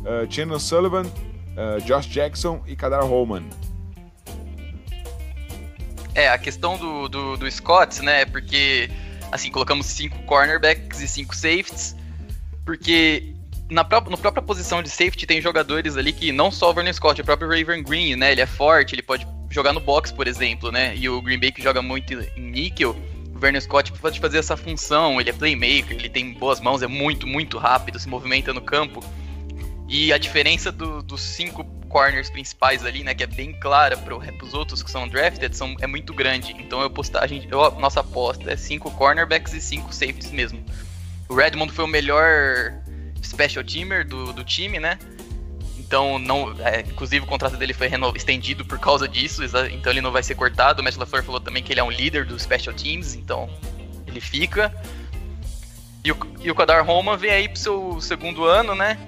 [0.00, 3.44] uh, Chandler Sullivan, uh, Josh Jackson e Kadar Holman.
[6.14, 8.90] É, a questão do, do, do Scott, né, porque,
[9.30, 11.94] assim, colocamos cinco cornerbacks e cinco safeties,
[12.64, 13.35] porque
[13.70, 17.20] na própria, própria posição de safety tem jogadores ali que não só o Vernon Scott,
[17.20, 18.32] o próprio Raven Green, né?
[18.32, 20.94] Ele é forte, ele pode jogar no box, por exemplo, né?
[20.96, 22.96] E o Green Bay que joga muito em níquel,
[23.34, 26.86] o Vernon Scott pode fazer essa função, ele é playmaker, ele tem boas mãos, é
[26.86, 29.04] muito, muito rápido, se movimenta no campo.
[29.88, 34.16] E a diferença do, dos cinco corners principais ali, né, que é bem clara para
[34.44, 36.54] os outros que são drafted, são, é muito grande.
[36.58, 40.64] Então eu postagem, eu, nossa aposta é cinco cornerbacks e cinco safeties mesmo.
[41.28, 42.72] O Redmond foi o melhor
[43.22, 44.98] special teamer do, do time, né?
[45.78, 50.10] Então, não, é, inclusive o contrato dele foi estendido por causa disso, então ele não
[50.10, 50.80] vai ser cortado.
[50.80, 53.48] O Matt LaFleur falou também que ele é um líder dos special teams, então
[54.06, 54.74] ele fica.
[56.04, 58.98] E o, e o Kadar Roman vem aí pro seu segundo ano, né?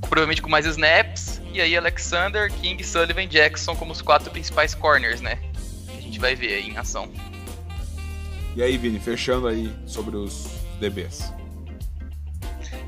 [0.00, 1.40] Provavelmente com mais snaps.
[1.52, 5.38] E aí Alexander, King, Sullivan Jackson como os quatro principais corners, né?
[5.88, 7.10] Que a gente vai ver aí em ação.
[8.54, 11.32] E aí, Vini, fechando aí sobre os DBs.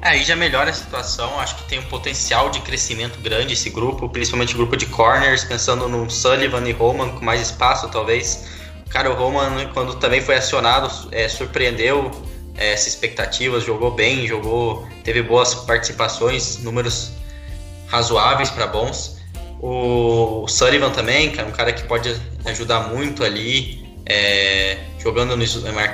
[0.02, 3.70] É, aí já melhora a situação, acho que tem um potencial de crescimento grande esse
[3.70, 8.46] grupo, principalmente o grupo de corners, pensando no Sullivan e Roman com mais espaço talvez.
[8.88, 12.10] Cara, o Roman, quando também foi acionado, é, surpreendeu
[12.56, 17.12] é, essas expectativas, jogou bem, jogou, teve boas participações, números
[17.88, 19.16] razoáveis para bons.
[19.60, 25.44] O Sullivan também, cara, um cara que pode ajudar muito ali, é, jogando, no,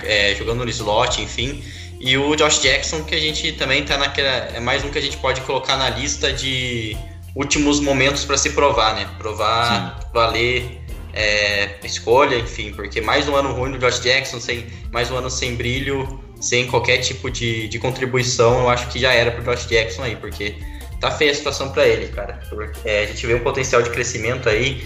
[0.04, 1.62] é, jogando no slot, enfim.
[2.04, 4.28] E o Josh Jackson, que a gente também tá naquela.
[4.28, 6.96] É mais um que a gente pode colocar na lista de
[7.32, 9.08] últimos momentos para se provar, né?
[9.18, 10.06] Provar, Sim.
[10.12, 10.80] valer
[11.14, 15.30] é, escolha, enfim, porque mais um ano ruim do Josh Jackson, sem, mais um ano
[15.30, 19.68] sem brilho, sem qualquer tipo de, de contribuição, eu acho que já era pro Josh
[19.68, 20.56] Jackson aí, porque
[21.00, 22.40] tá feia a situação para ele, cara.
[22.84, 24.84] É, a gente vê um potencial de crescimento aí.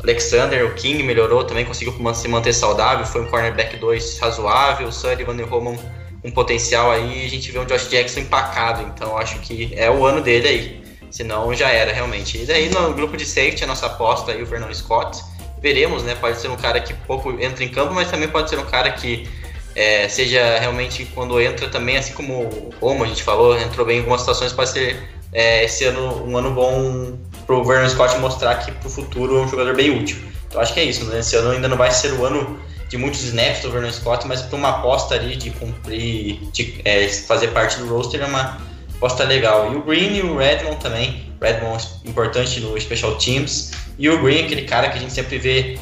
[0.00, 4.92] Alexander, o King melhorou também, conseguiu se manter saudável, foi um cornerback 2 razoável, o
[4.92, 5.76] Sullivan e o Roman
[6.24, 10.06] um potencial aí, a gente vê um Josh Jackson empacado, então acho que é o
[10.06, 10.82] ano dele aí.
[11.10, 12.38] Senão já era realmente.
[12.38, 15.22] E daí no grupo de safety, a nossa aposta aí, o Vernon Scott.
[15.60, 16.14] Veremos, né?
[16.14, 18.90] Pode ser um cara que pouco entra em campo, mas também pode ser um cara
[18.92, 19.28] que
[19.74, 24.00] é, seja realmente quando entra também, assim como como a gente falou, entrou bem em
[24.00, 28.72] algumas situações, pode ser é, esse ano um ano bom pro Vernon Scott mostrar que
[28.72, 30.16] pro futuro é um jogador bem útil.
[30.48, 31.20] Então acho que é isso, né?
[31.20, 32.58] Esse ano ainda não vai ser o ano
[32.92, 37.08] de muitos snaps do Vernon Scott, mas para uma aposta ali de cumprir, de é,
[37.08, 38.60] fazer parte do roster é uma
[38.96, 39.72] aposta legal.
[39.72, 44.44] E o Green e o Redmond também, Redmond importante no Special Teams, e o Green
[44.44, 45.78] aquele cara que a gente sempre vê,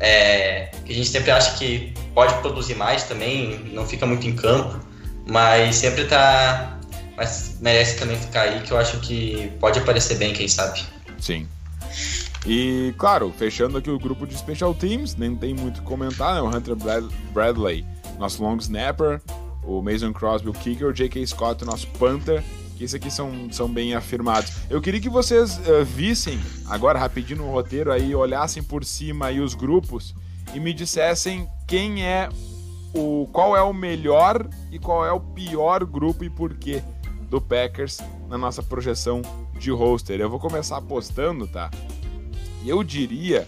[0.00, 4.34] é, que a gente sempre acha que pode produzir mais também, não fica muito em
[4.34, 4.80] campo,
[5.28, 6.78] mas sempre tá,
[7.14, 10.82] mas merece também ficar aí, que eu acho que pode aparecer bem, quem sabe.
[11.20, 11.46] Sim.
[12.46, 16.34] E, claro, fechando aqui o grupo de Special Teams, nem tem muito o que comentar,
[16.34, 16.42] né?
[16.42, 16.76] O Hunter
[17.32, 17.84] Bradley,
[18.18, 19.20] nosso long snapper,
[19.62, 21.26] o Mason Crosby, o kicker, o J.K.
[21.26, 22.44] Scott, nosso punter,
[22.76, 24.52] que esses aqui são, são bem afirmados.
[24.68, 29.40] Eu queria que vocês uh, vissem, agora rapidinho no roteiro aí, olhassem por cima aí
[29.40, 30.14] os grupos
[30.52, 32.28] e me dissessem quem é
[32.94, 36.82] o qual é o melhor e qual é o pior grupo e por quê
[37.28, 39.22] do Packers na nossa projeção
[39.58, 40.20] de roster.
[40.20, 41.70] Eu vou começar apostando, tá?
[42.68, 43.46] Eu diria.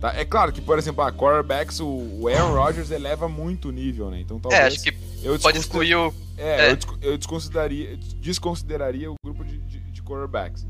[0.00, 0.14] Tá?
[0.16, 4.20] É claro que, por exemplo, a quarterbacks, o Aaron Rodgers eleva muito o nível, né?
[4.20, 4.62] Então talvez.
[4.62, 6.12] É, acho que eu pode excluir o.
[6.36, 6.78] É, é.
[7.00, 10.66] Eu, desconsideraria, desconsideraria o grupo de, de, de quarterbacks.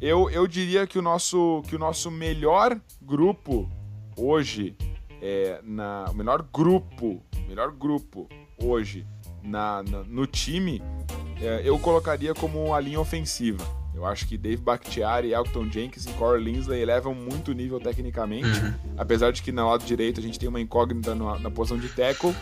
[0.00, 3.68] Eu, eu diria que o, nosso, que o nosso melhor grupo
[4.16, 4.76] hoje,
[5.20, 8.28] é, na, o melhor grupo, melhor grupo
[8.62, 9.06] hoje
[9.42, 10.82] na, na no time,
[11.40, 13.64] é, eu colocaria como a linha ofensiva.
[13.98, 18.60] Eu acho que Dave Bakhtiari, Elton Jenkins e Corey Linsley elevam muito o nível tecnicamente,
[18.60, 18.72] uhum.
[18.96, 21.88] apesar de que no lado direito a gente tem uma incógnita na, na posição de
[21.88, 22.32] tackle,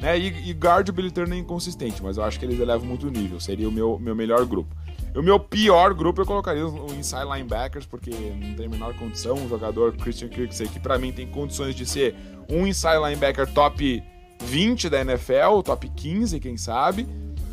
[0.00, 0.18] né?
[0.18, 3.08] E, e guard o Billy Turner é inconsistente, mas eu acho que eles elevam muito
[3.08, 4.74] o nível, seria o meu, meu melhor grupo.
[5.14, 9.36] O meu pior grupo eu colocaria o inside linebackers, porque não tem a menor condição.
[9.36, 12.16] Um jogador, Christian Kirksey, que para mim tem condições de ser
[12.48, 14.02] um inside linebacker top
[14.44, 17.06] 20 da NFL, top 15, quem sabe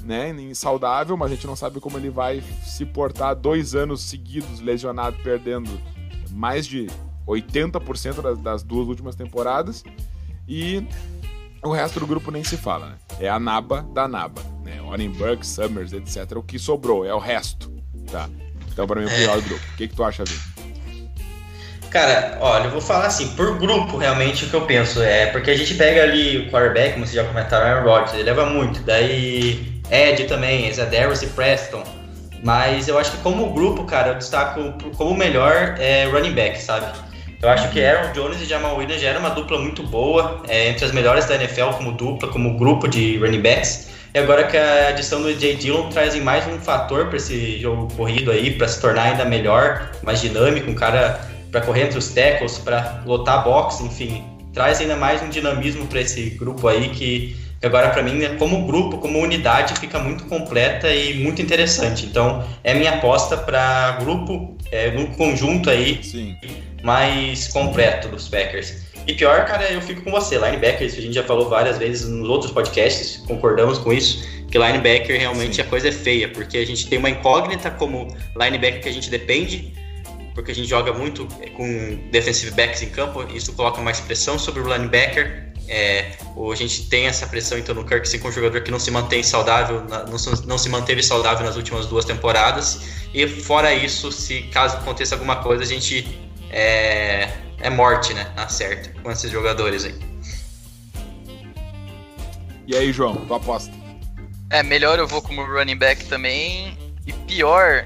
[0.10, 4.60] né, saudável, mas a gente não sabe como ele vai se portar dois anos seguidos
[4.60, 5.70] lesionado, perdendo
[6.32, 6.88] mais de
[7.28, 9.84] 80% das, das duas últimas temporadas.
[10.48, 10.84] E
[11.62, 12.96] o resto do grupo nem se fala, né?
[13.20, 14.82] É a naba da naba, né?
[14.82, 16.38] Orenburg, Summers, etc.
[16.38, 17.72] O que sobrou é o resto,
[18.12, 18.28] tá?
[18.72, 19.64] Então, para mim, é o pior grupo.
[19.74, 20.40] O que, que tu acha, Vini?
[21.92, 25.52] Cara, olha, eu vou falar assim, por grupo, realmente, o que eu penso é, porque
[25.52, 28.82] a gente pega ali o quarterback, como vocês já comentaram, Aaron Rodgers, ele leva muito,
[28.82, 31.84] daí Ed também, Zedarius e Preston.
[32.44, 36.86] Mas eu acho que como grupo, cara, eu destaco como melhor é running back, sabe?
[37.42, 40.70] Eu acho que Aaron Jones e Jamal Williams já era uma dupla muito boa, é,
[40.70, 43.90] entre as melhores da NFL como dupla, como grupo de running backs.
[44.14, 45.56] E agora que a adição do J.
[45.56, 49.92] Dillon trazem mais um fator para esse jogo corrido aí, para se tornar ainda melhor,
[50.04, 54.96] mais dinâmico, um cara para correr entre os tackles, para lotar box, enfim, traz ainda
[54.96, 59.78] mais um dinamismo para esse grupo aí que agora, para mim, como grupo, como unidade,
[59.80, 62.06] fica muito completa e muito interessante.
[62.06, 66.36] Então, é minha aposta para grupo, é, um conjunto aí Sim.
[66.84, 68.90] mais completo dos Packers.
[69.10, 70.38] E pior, cara, eu fico com você.
[70.38, 75.20] Linebackers, a gente já falou várias vezes nos outros podcasts, concordamos com isso, que linebacker
[75.20, 75.62] realmente Sim.
[75.62, 78.08] a coisa é feia, porque a gente tem uma incógnita como
[78.40, 79.74] linebacker que a gente depende,
[80.36, 84.62] porque a gente joga muito com defensive backs em campo, isso coloca mais pressão sobre
[84.62, 85.49] o linebacker.
[85.72, 86.14] É,
[86.52, 89.22] a gente tem essa pressão então no Kirk Cousins, um jogador que não se mantém
[89.22, 92.82] saudável, na- não, se- não se manteve saudável nas últimas duas temporadas.
[93.14, 98.32] E fora isso, se caso aconteça alguma coisa, a gente é, é morte, né?
[98.36, 99.94] Acerta com esses jogadores aí.
[102.66, 103.72] E aí, João, tua aposta?
[104.50, 106.78] É, melhor eu vou como running back também.
[107.06, 107.86] E pior.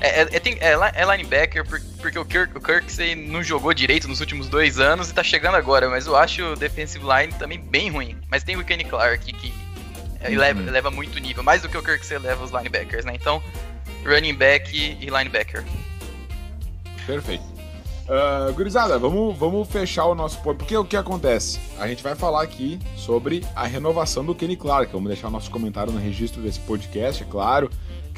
[0.00, 3.72] É, é, é, é li- é linebacker por- porque o Kirk, o Kirksey não jogou
[3.72, 7.32] direito nos últimos dois anos e tá chegando agora, mas eu acho o defensive line
[7.34, 8.16] também bem ruim.
[8.28, 9.52] Mas tem o Kenny Clark que
[10.20, 13.12] é, eleva, eleva muito nível, mais do que o Kirksey leva os linebackers, né?
[13.14, 13.42] Então,
[14.04, 15.64] running back e linebacker.
[17.06, 17.60] Perfeito.
[18.12, 20.58] Ah, gurizada, vamos, vamos fechar o nosso ponto.
[20.58, 21.60] Porque o que acontece?
[21.78, 24.92] A gente vai falar aqui sobre a renovação do Kenny Clark.
[24.92, 27.70] Vamos deixar o nosso comentário no registro desse podcast, é claro.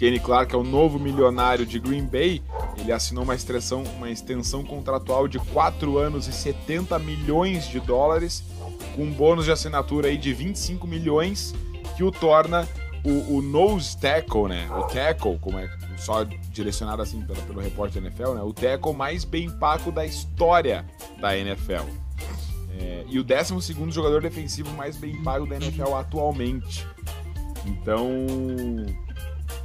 [0.03, 2.42] Kenny Clark é o novo milionário de Green Bay.
[2.76, 8.42] Ele assinou uma extensão, uma extensão contratual de 4 anos e 70 milhões de dólares,
[8.96, 11.55] com um bônus de assinatura aí de 25 milhões,
[11.96, 12.68] que o torna
[13.05, 14.68] o, o nose tackle, né?
[14.72, 18.42] O tackle, como é só direcionado assim pelo, pelo repórter da NFL, né?
[18.42, 20.84] O tackle mais bem pago da história
[21.20, 21.86] da NFL.
[22.76, 26.84] É, e o 12 jogador defensivo mais bem pago da NFL atualmente.
[27.64, 28.26] Então,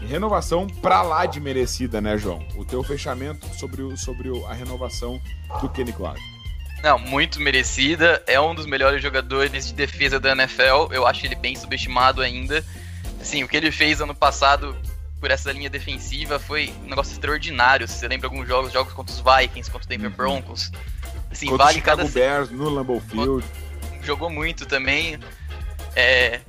[0.06, 2.46] renovação pra lá de merecida, né, João?
[2.56, 5.20] O teu fechamento sobre, o, sobre a renovação
[5.62, 6.20] do Kenny Clark.
[6.84, 8.22] Não, muito merecida.
[8.28, 10.92] É um dos melhores jogadores de defesa da NFL.
[10.92, 12.64] Eu acho ele bem subestimado ainda.
[13.20, 14.76] Assim, o que ele fez ano passado
[15.20, 17.88] por essa linha defensiva foi um negócio extraordinário.
[17.88, 20.16] Se você lembra alguns jogos, jogos contra os Vikings, contra o Denver Uhum.
[20.16, 20.72] Broncos.
[21.32, 23.44] Assim, Contra vale Chicago cada Bears no Lambeau Field.
[24.04, 25.18] jogou muito também.
[25.96, 26.42] É,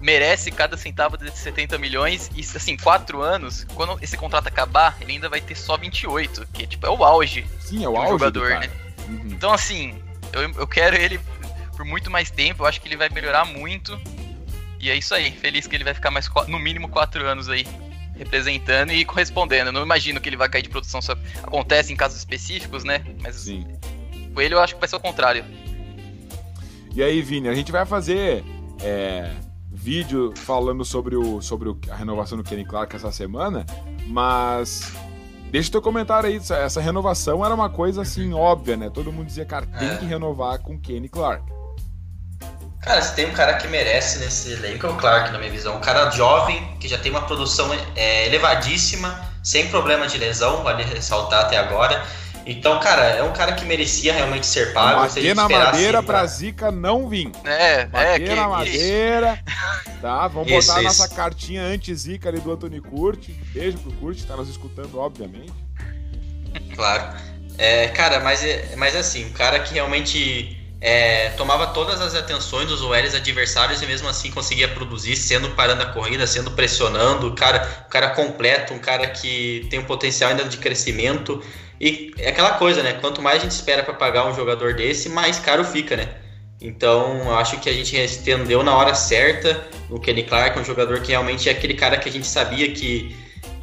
[0.00, 2.30] merece cada centavo desses 70 milhões.
[2.34, 6.66] E assim, quatro anos, quando esse contrato acabar, ele ainda vai ter só 28, que
[6.66, 8.70] tipo, é o auge Sim, é o um auge jogador, né?
[9.08, 9.28] Uhum.
[9.30, 10.00] Então, assim,
[10.32, 11.20] eu, eu quero ele
[11.76, 12.62] por muito mais tempo.
[12.62, 13.98] Eu acho que ele vai melhorar muito.
[14.80, 15.30] E é isso aí.
[15.30, 17.66] Feliz que ele vai ficar mais no mínimo quatro anos aí
[18.16, 19.68] representando e correspondendo.
[19.68, 21.00] Eu não imagino que ele vai cair de produção.
[21.02, 23.04] Só acontece em casos específicos, né?
[23.20, 23.66] Mas Sim.
[24.34, 25.44] com ele eu acho que vai ser o contrário.
[26.94, 28.42] E aí, Vini, a gente vai fazer
[28.82, 29.30] é,
[29.90, 33.64] vídeo falando sobre, o, sobre a renovação do Kenny Clark essa semana,
[34.08, 34.90] mas
[35.52, 36.36] deixa o teu comentário aí.
[36.38, 38.90] Essa, essa renovação era uma coisa assim óbvia, né?
[38.90, 39.96] Todo mundo dizia, cara, tem É.
[39.96, 41.44] que renovar com Kenny Clark.
[42.82, 45.76] Cara, se tem um cara que merece nesse elenco é o Clark, na minha visão.
[45.76, 50.82] Um cara jovem, que já tem uma produção é, elevadíssima, sem problema de lesão, vale
[50.82, 52.04] ressaltar até agora.
[52.46, 54.88] Então, cara, é um cara que merecia realmente ser pago.
[54.88, 57.32] se a Bater gente na madeira uma- pra Zica não vir.
[57.44, 59.38] É, é, Bater que, na que- madeira.
[60.00, 61.00] Tá, vamos Isso, botar a isso.
[61.02, 63.32] nossa cartinha anti-Zica ali do Anthony Curti.
[63.52, 65.52] Beijo pro Curti, tá nos escutando, obviamente.
[66.74, 67.16] Claro.
[67.58, 72.68] É, cara, mas, é- mas assim, um cara que realmente é, tomava todas as atenções
[72.68, 77.34] dos OLs adversários e mesmo assim conseguia produzir, sendo parando a corrida, sendo pressionando, um
[77.34, 81.42] cara, um cara completo, um cara que tem um potencial ainda de crescimento.
[81.80, 82.94] E é aquela coisa, né?
[82.94, 86.08] Quanto mais a gente espera para pagar um jogador desse, mais caro fica, né?
[86.60, 91.00] Então, eu acho que a gente estendeu na hora certa o Kenny Clark, um jogador
[91.00, 93.14] que realmente é aquele cara que a gente sabia que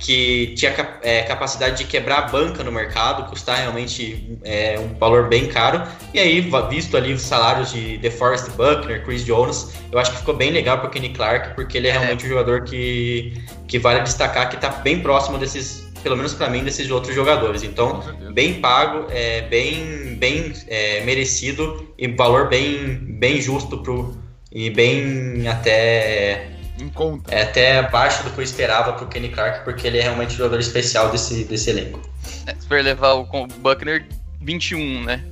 [0.03, 5.29] que tinha é, capacidade de quebrar a banca no mercado, custar realmente é, um valor
[5.29, 5.81] bem caro.
[6.13, 10.35] E aí, visto ali os salários de DeForest Buckner, Chris Jones, eu acho que ficou
[10.35, 14.49] bem legal para Kenny Clark, porque ele é realmente um jogador que, que vale destacar,
[14.49, 17.63] que está bem próximo desses, pelo menos para mim, desses outros jogadores.
[17.63, 24.15] Então, bem pago, é, bem, bem é, merecido e valor bem, bem justo pro,
[24.51, 26.49] e bem até
[26.79, 27.33] Em conta.
[27.33, 30.37] é até abaixo do que eu esperava pro Kenny Clark, porque ele é realmente um
[30.37, 31.99] jogador especial desse, desse elenco.
[32.45, 33.25] é, se for levar o
[33.59, 34.05] Buckner
[34.41, 35.23] 21, né?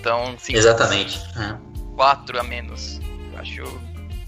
[0.00, 1.18] Então, sim, Exatamente.
[1.96, 3.00] 4 a menos.
[3.36, 3.62] Acho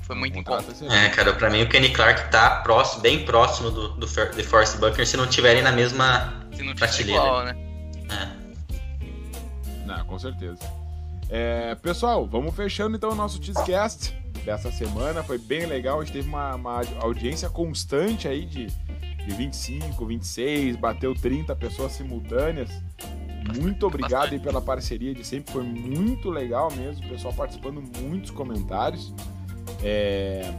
[0.07, 0.95] foi muito excelente.
[0.95, 4.79] É, cara, pra mim o Kenny Clark tá próximo, bem próximo do, do de Forrest
[4.79, 6.47] Buckner se não tiverem na mesma.
[6.55, 7.21] Se não Prateleira.
[7.21, 7.57] igual, né?
[8.09, 9.85] É.
[9.85, 10.61] Não, com certeza.
[11.29, 15.25] É, pessoal, vamos fechando então o nosso Cheesecast dessa semana.
[15.25, 16.01] Foi bem legal.
[16.01, 21.91] A gente teve uma, uma audiência constante aí de, de 25, 26, bateu 30 pessoas
[21.93, 22.71] simultâneas.
[23.61, 25.53] Muito obrigado aí pela parceria de sempre.
[25.53, 27.05] Foi muito legal mesmo.
[27.07, 29.13] O pessoal participando, muitos comentários.
[29.83, 30.53] É,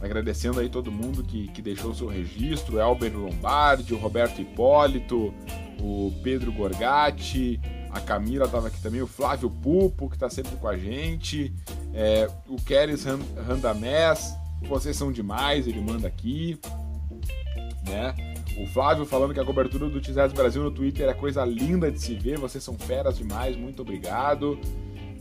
[0.00, 5.32] agradecendo aí todo mundo que, que deixou seu registro, Elber Lombardi, o Roberto Hipólito,
[5.80, 10.68] o Pedro Gorgatti, a Camila estava aqui também, o Flávio Pupo, que está sempre com
[10.68, 11.52] a gente,
[11.92, 13.04] é, o Keres
[13.46, 14.34] Randamés,
[14.68, 16.58] vocês são demais, ele manda aqui,
[17.84, 18.14] né?
[18.56, 22.00] O Flávio falando que a cobertura do Tizés Brasil no Twitter é coisa linda de
[22.00, 24.58] se ver, vocês são feras demais, muito obrigado.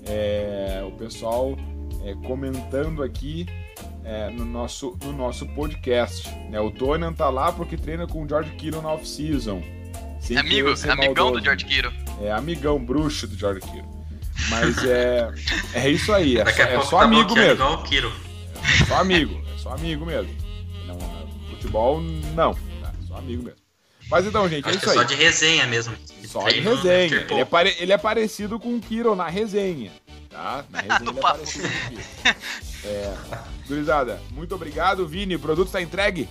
[0.05, 1.57] É, o pessoal
[2.03, 3.47] é, comentando aqui
[4.03, 6.29] é, no, nosso, no nosso podcast.
[6.49, 6.59] Né?
[6.59, 9.63] O Tonian tá lá porque treina com o George Kittle na off-season.
[10.29, 11.91] É amigo, é amigão do George Kittle.
[12.21, 13.91] É amigão bruxo do George Kittle.
[14.49, 15.31] Mas é,
[15.75, 17.63] é isso aí, é, só, é só tá amigo mesmo.
[17.63, 20.35] É só amigo, é só amigo mesmo.
[20.87, 20.97] Não,
[21.49, 22.55] futebol, não
[23.13, 23.59] só amigo mesmo.
[24.09, 24.97] Mas então, gente, Acho é isso aí.
[24.97, 25.95] É só de resenha mesmo.
[26.25, 27.25] Só de resenha.
[27.29, 27.75] Ele é, pare...
[27.79, 29.91] ele é parecido com o Kiro na resenha.
[30.33, 30.65] Tá?
[30.71, 31.69] Na resenha ele é o Kiro.
[32.85, 33.13] É.
[33.67, 35.07] Gurizada, muito obrigado.
[35.07, 36.27] Vini, o produto tá entregue?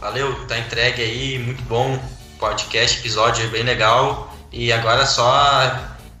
[0.00, 1.96] Valeu, tá entregue aí, muito bom.
[2.40, 4.34] Podcast, episódio bem legal.
[4.52, 5.22] E agora só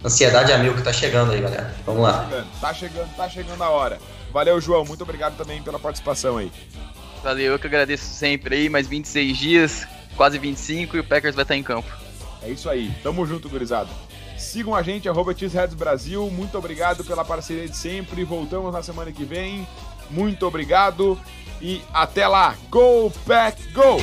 [0.04, 1.74] ansiedade a mil que tá chegando aí, galera.
[1.84, 2.28] Vamos lá.
[2.28, 3.98] Tá chegando, tá chegando, tá chegando a hora.
[4.32, 4.84] Valeu, João.
[4.84, 6.52] Muito obrigado também pela participação aí.
[7.22, 11.42] Valeu, eu que agradeço sempre aí, mais 26 dias, quase 25 e o Packers vai
[11.42, 11.88] estar em campo.
[12.40, 13.90] É isso aí, tamo junto, gurizada.
[14.48, 16.30] Sigam a gente, arroba Cheeseheads Brasil.
[16.30, 18.24] Muito obrigado pela parceria de sempre.
[18.24, 19.68] Voltamos na semana que vem.
[20.10, 21.20] Muito obrigado
[21.60, 22.56] e até lá.
[22.70, 23.82] Go Pack Go!
[23.82, 24.00] I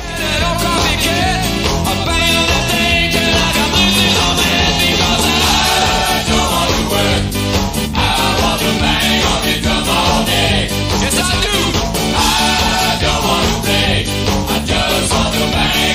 [13.01, 14.05] don't want to play.
[14.47, 15.94] I just want to bang.